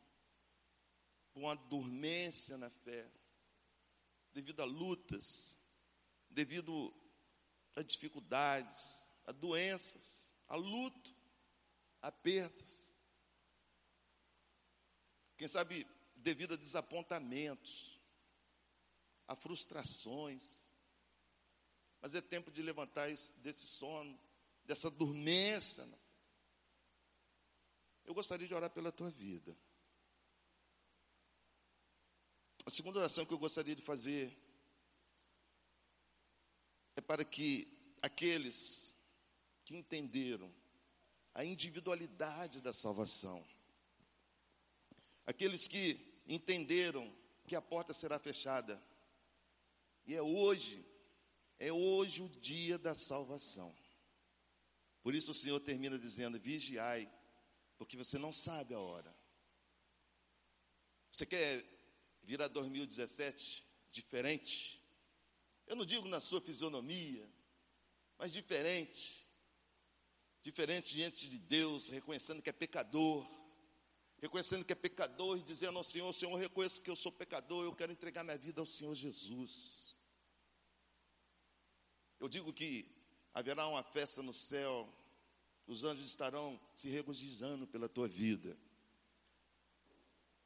por 1.37 1.43
uma 1.43 1.55
dormência 1.55 2.57
na 2.57 2.71
fé, 2.71 3.07
devido 4.33 4.63
a 4.63 4.65
lutas, 4.65 5.59
devido 6.31 6.91
a 7.75 7.83
dificuldades, 7.83 9.07
a 9.27 9.33
doenças, 9.33 10.35
a 10.49 10.57
luto, 10.57 11.15
a 12.01 12.11
perdas. 12.11 12.97
Quem 15.37 15.47
sabe 15.47 15.87
devido 16.15 16.55
a 16.55 16.57
desapontamentos, 16.57 18.01
a 19.29 19.37
frustrações. 19.37 20.63
Mas 22.01 22.15
é 22.15 22.23
tempo 22.23 22.51
de 22.51 22.63
levantar 22.63 23.11
desse 23.43 23.67
sono, 23.67 24.19
dessa 24.65 24.91
dormência. 24.91 25.87
Eu 28.07 28.15
gostaria 28.15 28.49
de 28.49 28.55
orar 28.55 28.71
pela 28.71 28.91
tua 28.91 29.11
vida. 29.11 29.55
A 32.67 32.71
segunda 32.71 32.99
oração 32.99 33.25
que 33.25 33.33
eu 33.33 33.39
gostaria 33.39 33.77
de 33.77 33.81
fazer 33.81 34.37
é 36.97 37.01
para 37.01 37.25
que 37.25 37.97
aqueles 38.03 38.93
que 39.65 39.77
entenderam 39.77 40.53
a 41.33 41.45
individualidade 41.45 42.61
da 42.61 42.73
salvação, 42.73 43.47
aqueles 45.25 45.69
que 45.69 46.21
entenderam 46.27 47.15
que 47.47 47.55
a 47.55 47.63
porta 47.63 47.95
será 47.95 48.19
fechada, 48.19 48.83
e 50.05 50.17
é 50.17 50.21
hoje 50.21 50.85
é 51.61 51.73
hoje 51.73 52.23
o 52.23 52.29
dia 52.29 52.77
da 52.77 52.97
salvação. 52.97 53.75
Por 55.03 55.15
isso 55.15 55.31
o 55.31 55.35
Senhor 55.35 55.61
termina 55.61 55.97
dizendo: 55.97 56.39
vigiai, 56.39 57.09
porque 57.79 57.97
você 57.97 58.19
não 58.19 58.33
sabe 58.33 58.75
a 58.75 58.81
hora. 58.81 59.17
Você 61.13 61.25
quer 61.25 61.76
virar 62.27 62.49
2017 62.49 63.65
diferente? 63.93 64.83
Eu 65.67 65.77
não 65.77 65.87
digo 65.87 66.07
na 66.09 66.21
sua 66.21 66.41
fisionomia, 66.41 67.27
mas 68.19 68.33
diferente. 68.33 69.25
Diferente 70.43 70.95
diante 70.95 71.29
de 71.29 71.39
Deus, 71.39 71.89
reconhecendo 71.89 72.43
que 72.43 72.51
é 72.51 72.53
pecador, 72.53 73.27
reconhecendo 74.19 74.65
que 74.65 74.73
é 74.73 74.77
pecador 74.77 75.39
e 75.39 75.43
dizendo 75.43 75.79
ao 75.79 75.85
Senhor: 75.85 76.13
Senhor, 76.13 76.31
eu 76.33 76.39
reconheço 76.39 76.83
que 76.83 76.91
eu 76.91 76.97
sou 76.97 77.11
pecador, 77.11 77.65
eu 77.65 77.75
quero 77.75 77.93
entregar 77.93 78.23
minha 78.23 78.39
vida 78.39 78.61
ao 78.61 78.67
Senhor 78.67 78.95
Jesus. 78.95 79.97
Eu 82.21 82.29
digo 82.29 82.53
que 82.53 82.89
haverá 83.35 83.67
uma 83.67 83.83
festa 83.83 84.23
no 84.23 84.33
céu, 84.33 84.89
os 85.67 85.83
anjos 85.83 86.07
estarão 86.07 86.61
se 86.77 86.89
regozijando 86.89 87.67
pela 87.67 87.89
tua 87.89 88.07
vida. 88.07 88.57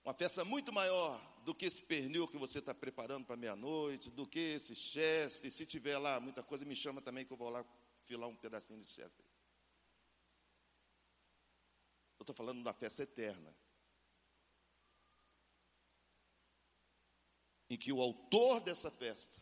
Uma 0.02 0.14
festa 0.14 0.44
muito 0.44 0.72
maior 0.72 1.20
do 1.44 1.54
que 1.54 1.66
esse 1.66 1.82
pernil 1.82 2.28
que 2.28 2.36
você 2.36 2.58
está 2.58 2.74
preparando 2.74 3.24
para 3.26 3.36
meia-noite, 3.36 4.10
do 4.10 4.26
que 4.26 4.38
esse 4.38 4.74
chester. 4.74 5.50
Se 5.50 5.66
tiver 5.66 5.98
lá 5.98 6.20
muita 6.20 6.42
coisa, 6.42 6.64
me 6.64 6.76
chama 6.76 7.00
também 7.00 7.24
que 7.24 7.32
eu 7.32 7.36
vou 7.36 7.48
lá 7.48 7.64
filar 8.04 8.28
um 8.28 8.36
pedacinho 8.36 8.80
de 8.80 8.86
chester. 8.86 9.24
Eu 12.18 12.22
estou 12.22 12.34
falando 12.34 12.62
da 12.62 12.74
festa 12.74 13.02
eterna. 13.02 13.54
Em 17.68 17.78
que 17.78 17.92
o 17.92 18.02
autor 18.02 18.60
dessa 18.60 18.90
festa 18.90 19.40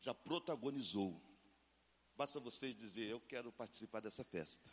já 0.00 0.12
protagonizou. 0.12 1.22
Basta 2.16 2.40
você 2.40 2.74
dizer: 2.74 3.08
Eu 3.08 3.20
quero 3.20 3.52
participar 3.52 4.00
dessa 4.00 4.24
festa. 4.24 4.70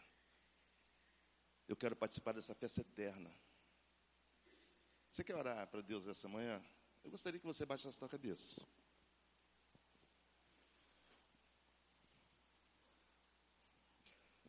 Eu 1.67 1.75
quero 1.75 1.95
participar 1.95 2.33
dessa 2.33 2.55
festa 2.55 2.81
eterna. 2.81 3.33
Você 5.09 5.23
quer 5.23 5.35
orar 5.35 5.67
para 5.67 5.81
Deus 5.81 6.05
essa 6.07 6.27
manhã? 6.27 6.63
Eu 7.03 7.11
gostaria 7.11 7.39
que 7.39 7.45
você 7.45 7.65
baixasse 7.65 7.95
a 7.95 7.99
sua 7.99 8.09
cabeça. 8.09 8.61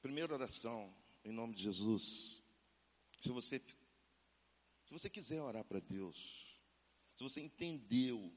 Primeira 0.01 0.35
oração, 0.35 0.95
em 1.25 1.33
nome 1.33 1.55
de 1.55 1.63
Jesus. 1.63 2.43
Se 3.21 3.31
você, 3.31 3.59
se 3.59 4.93
você 4.93 5.11
quiser 5.11 5.43
orar 5.43 5.65
para 5.65 5.81
Deus, 5.81 6.17
se 7.17 7.23
você 7.23 7.41
entendeu 7.41 8.33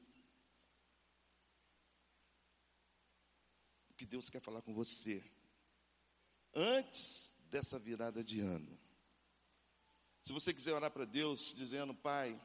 que 4.02 4.06
Deus 4.06 4.28
quer 4.28 4.40
falar 4.40 4.62
com 4.62 4.74
você 4.74 5.22
antes 6.52 7.32
dessa 7.48 7.78
virada 7.78 8.24
de 8.24 8.40
ano. 8.40 8.81
Se 10.24 10.32
você 10.32 10.54
quiser 10.54 10.72
orar 10.72 10.90
para 10.90 11.04
Deus 11.04 11.54
dizendo, 11.54 11.94
Pai, 11.94 12.40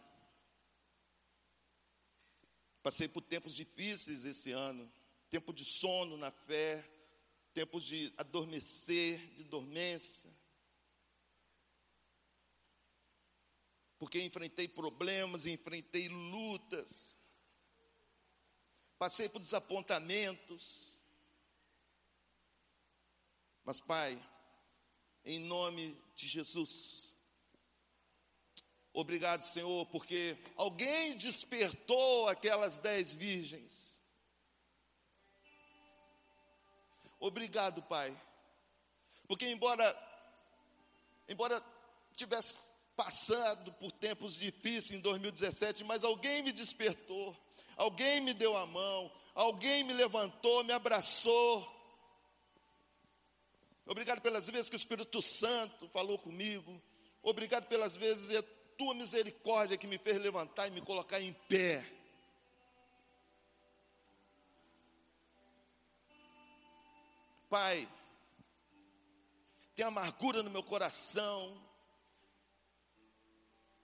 passei 2.81 3.07
por 3.07 3.21
tempos 3.21 3.55
difíceis 3.55 4.25
esse 4.25 4.51
ano, 4.51 4.91
tempo 5.29 5.53
de 5.53 5.63
sono 5.63 6.17
na 6.17 6.31
fé, 6.31 6.83
tempos 7.53 7.83
de 7.83 8.13
adormecer, 8.17 9.19
de 9.35 9.43
dormência. 9.43 10.29
Porque 13.99 14.21
enfrentei 14.21 14.67
problemas, 14.67 15.45
enfrentei 15.45 16.07
lutas, 16.07 17.15
passei 18.97 19.27
por 19.29 19.39
desapontamentos, 19.39 20.97
mas, 23.67 23.81
Pai, 23.81 24.17
em 25.25 25.39
nome 25.39 26.01
de 26.15 26.25
Jesus, 26.25 27.06
obrigado, 28.99 29.43
Senhor, 29.43 29.85
porque 29.87 30.37
alguém 30.55 31.15
despertou 31.15 32.27
aquelas 32.27 32.77
dez 32.77 33.13
virgens. 33.13 33.99
Obrigado, 37.19 37.81
Pai, 37.83 38.15
porque 39.27 39.49
embora, 39.49 39.85
embora 41.27 41.63
tivesse 42.15 42.57
passado 42.95 43.71
por 43.73 43.91
tempos 43.91 44.37
difíceis 44.37 44.91
em 44.91 44.99
2017, 44.99 45.83
mas 45.83 46.03
alguém 46.03 46.41
me 46.41 46.51
despertou, 46.51 47.35
alguém 47.75 48.21
me 48.21 48.33
deu 48.33 48.57
a 48.57 48.65
mão, 48.65 49.11
alguém 49.35 49.83
me 49.83 49.93
levantou, 49.93 50.63
me 50.63 50.73
abraçou, 50.73 51.77
Obrigado 53.89 54.19
pelas 54.19 54.49
vezes 54.49 54.69
que 54.69 54.75
o 54.75 54.77
Espírito 54.77 55.21
Santo 55.21 55.87
falou 55.87 56.19
comigo. 56.19 56.81
Obrigado 57.23 57.67
pelas 57.67 57.95
vezes 57.95 58.29
tua 58.77 58.93
misericórdia 58.93 59.77
que 59.77 59.87
me 59.87 59.97
fez 59.97 60.17
levantar 60.19 60.67
e 60.67 60.71
me 60.71 60.81
colocar 60.81 61.19
em 61.19 61.33
pé. 61.49 61.85
Pai, 67.49 67.89
tem 69.75 69.85
amargura 69.85 70.43
no 70.43 70.49
meu 70.49 70.63
coração, 70.63 71.57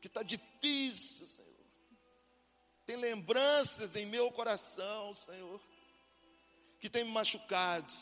que 0.02 0.08
está 0.08 0.22
difícil, 0.22 1.28
Senhor. 1.28 1.54
Tem 2.86 2.98
lembranças 2.98 3.96
em 3.96 4.06
meu 4.06 4.32
coração, 4.32 5.14
Senhor, 5.14 5.62
que 6.80 6.90
tem 6.90 7.06
me 7.06 7.12
machucado. 7.12 7.94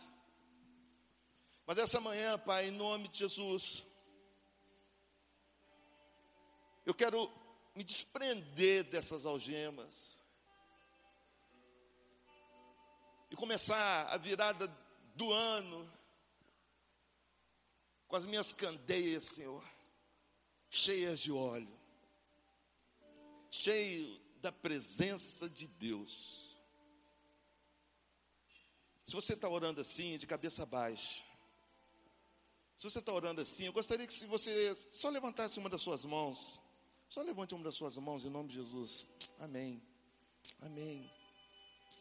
Mas 1.68 1.78
essa 1.78 2.02
manhã, 2.02 2.40
Pai, 2.40 2.68
em 2.68 2.72
nome 2.72 3.08
de 3.08 3.20
Jesus, 3.20 3.86
eu 6.92 6.96
quero 6.96 7.32
me 7.74 7.86
desprender 7.86 8.84
dessas 8.84 9.26
algemas 9.26 10.20
e 13.30 13.36
começar 13.38 14.08
a 14.08 14.18
virada 14.18 14.68
do 15.16 15.32
ano 15.32 15.90
com 18.10 18.18
as 18.18 18.26
minhas 18.26 18.52
candeias, 18.52 19.24
Senhor, 19.24 19.64
cheias 20.70 21.22
de 21.22 21.32
óleo, 21.32 21.80
cheio 23.50 24.20
da 24.42 24.52
presença 24.52 25.50
de 25.50 25.68
Deus. 25.68 26.62
Se 29.06 29.14
você 29.14 29.32
está 29.32 29.48
orando 29.48 29.80
assim, 29.80 30.18
de 30.18 30.28
cabeça 30.28 30.66
baixa, 30.66 31.24
se 32.76 32.84
você 32.84 33.00
está 33.00 33.14
orando 33.14 33.40
assim, 33.40 33.64
eu 33.64 33.72
gostaria 33.72 34.06
que 34.06 34.14
se 34.14 34.26
você 34.26 34.76
só 34.92 35.08
levantasse 35.08 35.58
uma 35.58 35.70
das 35.70 35.82
suas 35.82 36.04
mãos, 36.04 36.60
só 37.12 37.22
levante 37.22 37.54
uma 37.54 37.66
das 37.66 37.76
suas 37.76 37.98
mãos 37.98 38.24
em 38.24 38.30
nome 38.30 38.48
de 38.48 38.56
Jesus. 38.56 39.10
Amém. 39.38 39.84
Amém. 40.62 41.12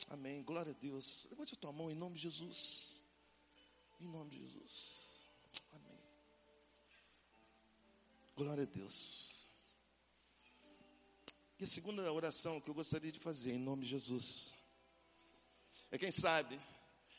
Amém. 0.08 0.42
Glória 0.44 0.70
a 0.70 0.80
Deus. 0.80 1.26
Levante 1.28 1.54
a 1.54 1.56
tua 1.56 1.72
mão 1.72 1.90
em 1.90 1.96
nome 1.96 2.14
de 2.14 2.22
Jesus. 2.22 3.02
Em 4.00 4.06
nome 4.06 4.30
de 4.30 4.38
Jesus. 4.38 5.26
Amém. 5.72 5.98
Glória 8.36 8.62
a 8.62 8.66
Deus. 8.66 9.48
E 11.58 11.64
a 11.64 11.66
segunda 11.66 12.10
oração 12.12 12.60
que 12.60 12.70
eu 12.70 12.74
gostaria 12.74 13.10
de 13.10 13.18
fazer 13.18 13.52
em 13.52 13.58
nome 13.58 13.82
de 13.82 13.90
Jesus 13.90 14.54
é 15.90 15.98
quem 15.98 16.12
sabe 16.12 16.58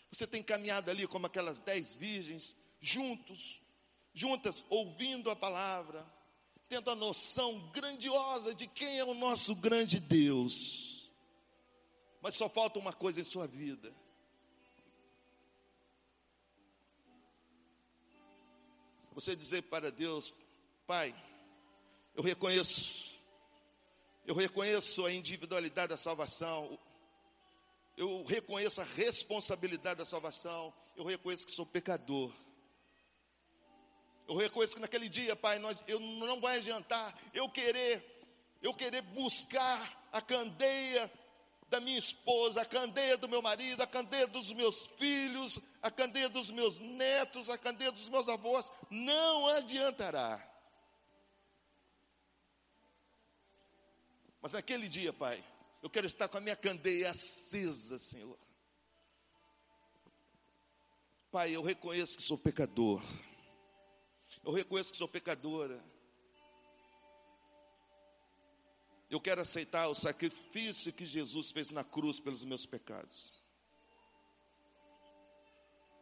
você 0.10 0.26
tem 0.26 0.42
caminhado 0.42 0.92
ali 0.92 1.08
como 1.08 1.26
aquelas 1.26 1.60
dez 1.60 1.94
virgens, 1.94 2.56
juntos, 2.82 3.62
juntas, 4.14 4.66
ouvindo 4.70 5.30
a 5.30 5.36
palavra, 5.36 6.06
tendo 6.72 6.90
a 6.90 6.96
noção 6.96 7.70
grandiosa 7.74 8.56
de 8.56 8.66
quem 8.66 8.98
é 8.98 9.04
o 9.04 9.14
nosso 9.14 9.54
grande 9.54 10.00
Deus. 10.00 11.12
Mas 12.22 12.38
só 12.38 12.48
falta 12.48 12.80
uma 12.80 12.94
coisa 12.94 13.20
em 13.20 13.26
sua 13.26 13.46
vida. 13.46 13.94
Você 19.14 19.36
dizer 19.36 19.64
para 19.64 19.92
Deus, 19.92 20.34
Pai, 20.88 21.14
eu 22.16 22.24
reconheço, 22.24 23.20
eu 24.26 24.34
reconheço 24.34 25.06
a 25.06 25.12
individualidade 25.12 25.90
da 25.90 25.98
salvação, 25.98 26.80
eu 27.98 28.24
reconheço 28.24 28.80
a 28.80 28.86
responsabilidade 28.86 29.98
da 29.98 30.06
salvação, 30.06 30.74
eu 30.96 31.04
reconheço 31.04 31.46
que 31.46 31.52
sou 31.52 31.66
pecador. 31.66 32.32
Eu 34.28 34.36
reconheço 34.36 34.76
que 34.76 34.82
naquele 34.82 35.10
dia, 35.10 35.36
Pai, 35.36 35.60
nós, 35.60 35.78
eu 35.88 36.00
não 36.00 36.40
vai 36.40 36.58
adiantar 36.58 37.18
eu 37.34 37.50
querer, 37.50 38.04
eu 38.62 38.74
querer 38.74 39.02
buscar 39.02 40.08
a 40.12 40.22
candeia 40.22 41.12
da 41.70 41.80
minha 41.80 41.98
esposa, 41.98 42.62
a 42.62 42.66
candeia 42.66 43.18
do 43.18 43.30
meu 43.30 43.42
marido, 43.42 43.82
a 43.82 43.88
candeia 43.88 44.28
dos 44.28 44.52
meus 44.52 44.86
filhos, 44.98 45.58
a 45.82 45.90
candeia 45.90 46.28
dos 46.28 46.52
meus 46.52 46.80
netos, 46.80 47.50
a 47.50 47.58
candeia 47.58 47.92
dos 47.92 48.10
meus 48.10 48.28
avós, 48.28 48.70
não 48.90 49.48
adiantará. 49.48 50.46
Mas 54.42 54.52
naquele 54.52 54.90
dia, 54.90 55.14
Pai, 55.14 55.42
eu 55.82 55.90
quero 55.90 56.08
estar 56.08 56.28
com 56.28 56.38
a 56.38 56.42
minha 56.42 56.56
candeia 56.56 57.12
acesa, 57.12 57.98
Senhor. 57.98 58.38
Pai, 61.32 61.56
eu 61.56 61.62
reconheço 61.62 62.18
que 62.18 62.24
sou 62.24 62.38
pecador. 62.38 63.02
Eu 64.44 64.52
reconheço 64.52 64.92
que 64.92 64.98
sou 64.98 65.08
pecadora. 65.08 65.84
Eu 69.10 69.20
quero 69.20 69.42
aceitar 69.42 69.88
o 69.88 69.96
sacrifício 69.96 70.94
que 70.94 71.06
Jesus 71.06 71.52
fez 71.52 71.70
na 71.70 71.84
cruz 71.84 72.20
pelos 72.20 72.44
meus 72.44 72.66
pecados. 72.66 73.32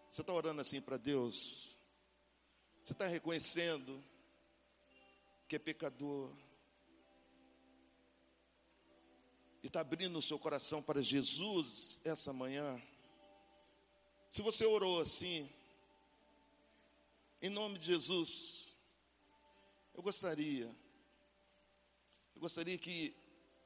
Você 0.10 0.22
está 0.22 0.32
orando 0.32 0.62
assim 0.62 0.80
para 0.80 0.96
Deus? 0.96 1.76
Você 2.84 2.94
está 2.94 3.08
reconhecendo 3.08 4.04
que 5.48 5.56
é 5.56 5.60
pecador? 5.60 6.32
E 9.62 9.68
está 9.68 9.82
abrindo 9.82 10.18
o 10.18 10.22
seu 10.22 10.40
coração 10.40 10.82
para 10.82 11.02
Jesus 11.02 12.00
essa 12.06 12.32
manhã? 12.32 12.82
Se 14.30 14.42
você 14.42 14.66
orou 14.66 15.02
assim, 15.02 15.50
em 17.42 17.50
nome 17.50 17.80
de 17.80 17.86
Jesus, 17.88 18.70
eu 19.94 20.02
gostaria 20.02 20.74
eu 22.40 22.42
gostaria 22.42 22.78
que 22.78 23.14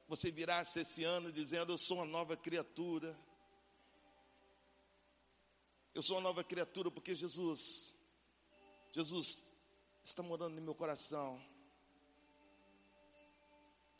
você 0.07 0.31
virasse 0.31 0.79
esse 0.79 1.03
ano 1.03 1.31
dizendo: 1.31 1.71
Eu 1.71 1.77
sou 1.77 1.97
uma 1.97 2.07
nova 2.07 2.36
criatura. 2.36 3.15
Eu 5.93 6.01
sou 6.01 6.15
uma 6.15 6.23
nova 6.23 6.43
criatura 6.43 6.89
porque 6.89 7.13
Jesus, 7.13 7.95
Jesus 8.91 9.43
está 10.03 10.23
morando 10.23 10.55
no 10.55 10.62
meu 10.63 10.73
coração. 10.73 11.39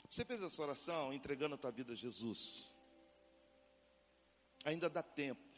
Você 0.09 0.25
fez 0.25 0.41
essa 0.41 0.59
oração 0.59 1.13
entregando 1.13 1.53
a 1.53 1.57
tua 1.59 1.69
vida 1.69 1.93
a 1.93 1.95
Jesus. 1.95 2.73
Ainda 4.65 4.89
dá 4.89 5.03
tempo. 5.03 5.52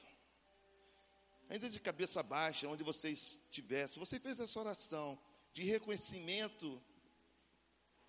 Ainda 1.49 1.69
de 1.69 1.79
cabeça 1.79 2.23
baixa, 2.23 2.67
onde 2.67 2.84
você 2.84 3.10
estivesse, 3.10 3.99
você 3.99 4.19
fez 4.19 4.39
essa 4.39 4.60
oração 4.60 5.17
de 5.53 5.63
reconhecimento 5.63 6.81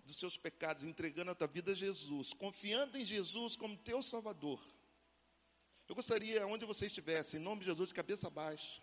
dos 0.03 0.17
seus 0.17 0.37
pecados, 0.37 0.83
entregando 0.83 1.31
a 1.31 1.35
tua 1.35 1.47
vida 1.47 1.71
a 1.73 1.75
Jesus, 1.75 2.33
confiando 2.33 2.97
em 2.97 3.05
Jesus 3.05 3.55
como 3.55 3.77
teu 3.77 4.01
Salvador. 4.01 4.59
Eu 5.87 5.95
gostaria, 5.95 6.45
onde 6.47 6.65
você 6.65 6.87
estivesse, 6.87 7.37
em 7.37 7.39
nome 7.39 7.61
de 7.61 7.67
Jesus, 7.67 7.89
de 7.89 7.93
cabeça 7.93 8.29
baixa, 8.29 8.81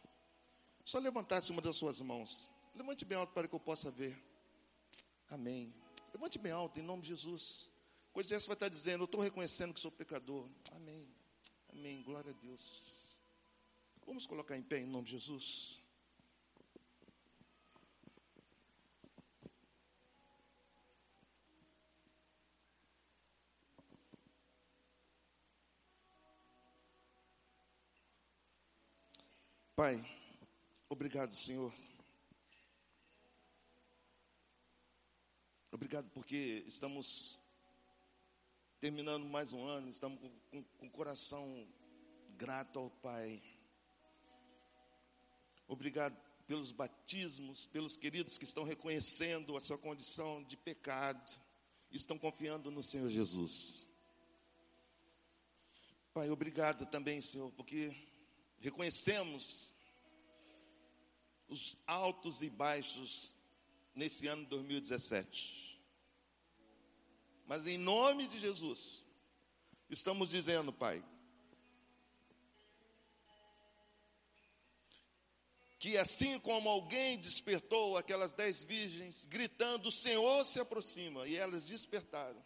só 0.84 0.98
levantasse 0.98 1.50
uma 1.50 1.60
das 1.60 1.76
suas 1.76 2.00
mãos. 2.00 2.48
Levante 2.74 3.04
bem 3.04 3.18
alto 3.18 3.32
para 3.32 3.48
que 3.48 3.54
eu 3.54 3.60
possa 3.60 3.90
ver. 3.90 4.16
Amém. 5.28 5.74
Levante 6.12 6.38
bem 6.38 6.52
alto, 6.52 6.78
em 6.78 6.82
nome 6.82 7.02
de 7.02 7.08
Jesus. 7.08 7.70
Coisa 8.12 8.34
essa 8.34 8.46
vai 8.46 8.54
estar 8.54 8.68
dizendo, 8.68 9.02
eu 9.02 9.06
estou 9.06 9.20
reconhecendo 9.20 9.74
que 9.74 9.80
sou 9.80 9.90
pecador. 9.90 10.48
Amém. 10.72 11.08
Amém. 11.70 12.02
Glória 12.02 12.30
a 12.30 12.34
Deus. 12.34 13.03
Vamos 14.06 14.26
colocar 14.26 14.56
em 14.56 14.62
pé 14.62 14.80
em 14.80 14.86
nome 14.86 15.04
de 15.04 15.12
Jesus. 15.12 15.82
Pai, 29.74 30.04
obrigado, 30.88 31.34
Senhor. 31.34 31.74
Obrigado 35.72 36.08
porque 36.10 36.62
estamos 36.66 37.36
terminando 38.80 39.24
mais 39.24 39.52
um 39.52 39.66
ano, 39.66 39.90
estamos 39.90 40.20
com, 40.20 40.30
com, 40.50 40.62
com 40.62 40.86
o 40.86 40.90
coração 40.90 41.66
grato 42.36 42.78
ao 42.78 42.90
Pai. 42.90 43.42
Obrigado 45.66 46.16
pelos 46.46 46.70
batismos, 46.70 47.66
pelos 47.66 47.96
queridos 47.96 48.36
que 48.36 48.44
estão 48.44 48.64
reconhecendo 48.64 49.56
a 49.56 49.60
sua 49.60 49.78
condição 49.78 50.42
de 50.44 50.56
pecado, 50.56 51.32
estão 51.90 52.18
confiando 52.18 52.70
no 52.70 52.82
Senhor 52.82 53.08
Jesus. 53.08 53.86
Pai, 56.12 56.30
obrigado 56.30 56.86
também, 56.86 57.20
Senhor, 57.20 57.50
porque 57.52 57.94
reconhecemos 58.60 59.74
os 61.48 61.76
altos 61.86 62.42
e 62.42 62.50
baixos 62.50 63.32
nesse 63.94 64.26
ano 64.26 64.42
de 64.42 64.50
2017. 64.50 65.80
Mas 67.46 67.66
em 67.66 67.78
nome 67.78 68.26
de 68.26 68.38
Jesus, 68.38 69.04
estamos 69.90 70.30
dizendo, 70.30 70.72
Pai, 70.72 71.04
que 75.84 75.98
assim 75.98 76.38
como 76.38 76.66
alguém 76.66 77.18
despertou 77.18 77.98
aquelas 77.98 78.32
dez 78.32 78.64
virgens, 78.64 79.26
gritando: 79.26 79.90
O 79.90 79.92
Senhor 79.92 80.42
se 80.46 80.58
aproxima, 80.58 81.28
e 81.28 81.36
elas 81.36 81.62
despertaram. 81.62 82.42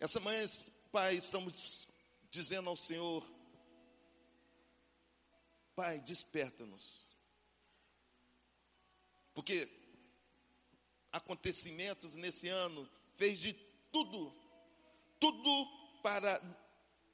Essa 0.00 0.18
manhã, 0.18 0.44
Pai, 0.90 1.14
estamos 1.14 1.86
dizendo 2.28 2.68
ao 2.68 2.74
Senhor: 2.74 3.24
Pai, 5.76 6.00
desperta-nos. 6.00 7.06
Porque 9.32 9.68
acontecimentos 11.12 12.16
nesse 12.16 12.48
ano 12.48 12.90
fez 13.14 13.38
de 13.38 13.52
tudo, 13.92 14.34
tudo 15.20 16.00
para 16.02 16.42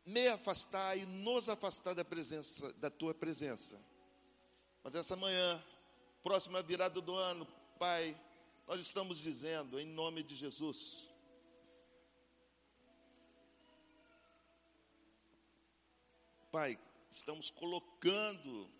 me 0.06 0.26
afastar 0.28 0.96
e 0.96 1.04
nos 1.04 1.50
afastar 1.50 1.92
da 1.92 2.02
presença, 2.02 2.72
da 2.72 2.88
tua 2.88 3.12
presença. 3.12 3.78
Mas 4.82 4.94
essa 4.94 5.16
manhã, 5.16 5.62
próxima 6.22 6.62
virada 6.62 7.00
do 7.00 7.14
ano, 7.14 7.46
Pai, 7.78 8.18
nós 8.66 8.80
estamos 8.80 9.18
dizendo, 9.18 9.78
em 9.78 9.86
nome 9.86 10.22
de 10.22 10.34
Jesus, 10.34 11.08
Pai, 16.50 16.78
estamos 17.10 17.50
colocando 17.50 18.70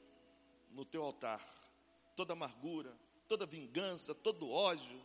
no 0.71 0.85
teu 0.85 1.03
altar 1.03 1.59
toda 2.19 2.33
amargura, 2.33 2.93
toda 3.29 3.47
vingança, 3.47 4.13
todo 4.13 4.51
ódio, 4.51 5.01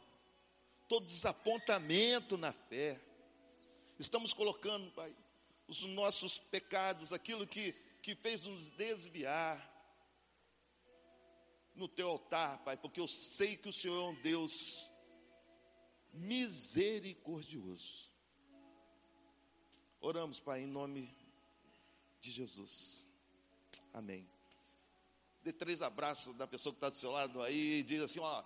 todo 0.87 1.05
desapontamento 1.05 2.37
na 2.37 2.51
fé. 2.51 2.99
Estamos 3.99 4.33
colocando, 4.33 4.89
Pai, 4.91 5.15
os 5.67 5.83
nossos 5.83 6.39
pecados, 6.39 7.13
aquilo 7.13 7.45
que, 7.45 7.73
que 8.01 8.15
fez 8.15 8.45
nos 8.45 8.69
desviar, 8.71 9.72
no 11.75 11.87
teu 11.87 12.09
altar, 12.09 12.59
Pai, 12.63 12.77
porque 12.77 12.99
eu 12.99 13.07
sei 13.07 13.57
que 13.57 13.69
o 13.69 13.73
Senhor 13.73 13.95
é 13.95 14.09
um 14.09 14.21
Deus 14.21 14.91
misericordioso. 16.13 18.11
Oramos, 19.99 20.39
Pai, 20.39 20.61
em 20.61 20.67
nome 20.67 21.15
de 22.19 22.31
Jesus. 22.31 23.07
Amém. 23.93 24.27
Dê 25.43 25.51
três 25.51 25.81
abraços 25.81 26.33
da 26.35 26.47
pessoa 26.47 26.73
que 26.73 26.77
está 26.77 26.89
do 26.89 26.95
seu 26.95 27.11
lado 27.11 27.41
aí 27.41 27.79
e 27.79 27.83
diz 27.83 28.01
assim: 28.01 28.19
ó, 28.19 28.43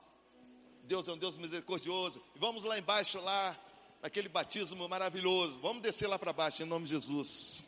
Deus 0.83 1.07
é 1.07 1.13
um 1.13 1.17
Deus 1.17 1.37
misericordioso. 1.37 2.23
E 2.35 2.39
vamos 2.39 2.63
lá 2.63 2.79
embaixo, 2.79 3.19
lá, 3.19 3.59
naquele 4.01 4.29
batismo 4.29 4.87
maravilhoso. 4.87 5.59
Vamos 5.59 5.83
descer 5.83 6.07
lá 6.07 6.17
para 6.17 6.33
baixo, 6.33 6.63
em 6.63 6.65
nome 6.65 6.85
de 6.85 6.91
Jesus. 6.91 7.63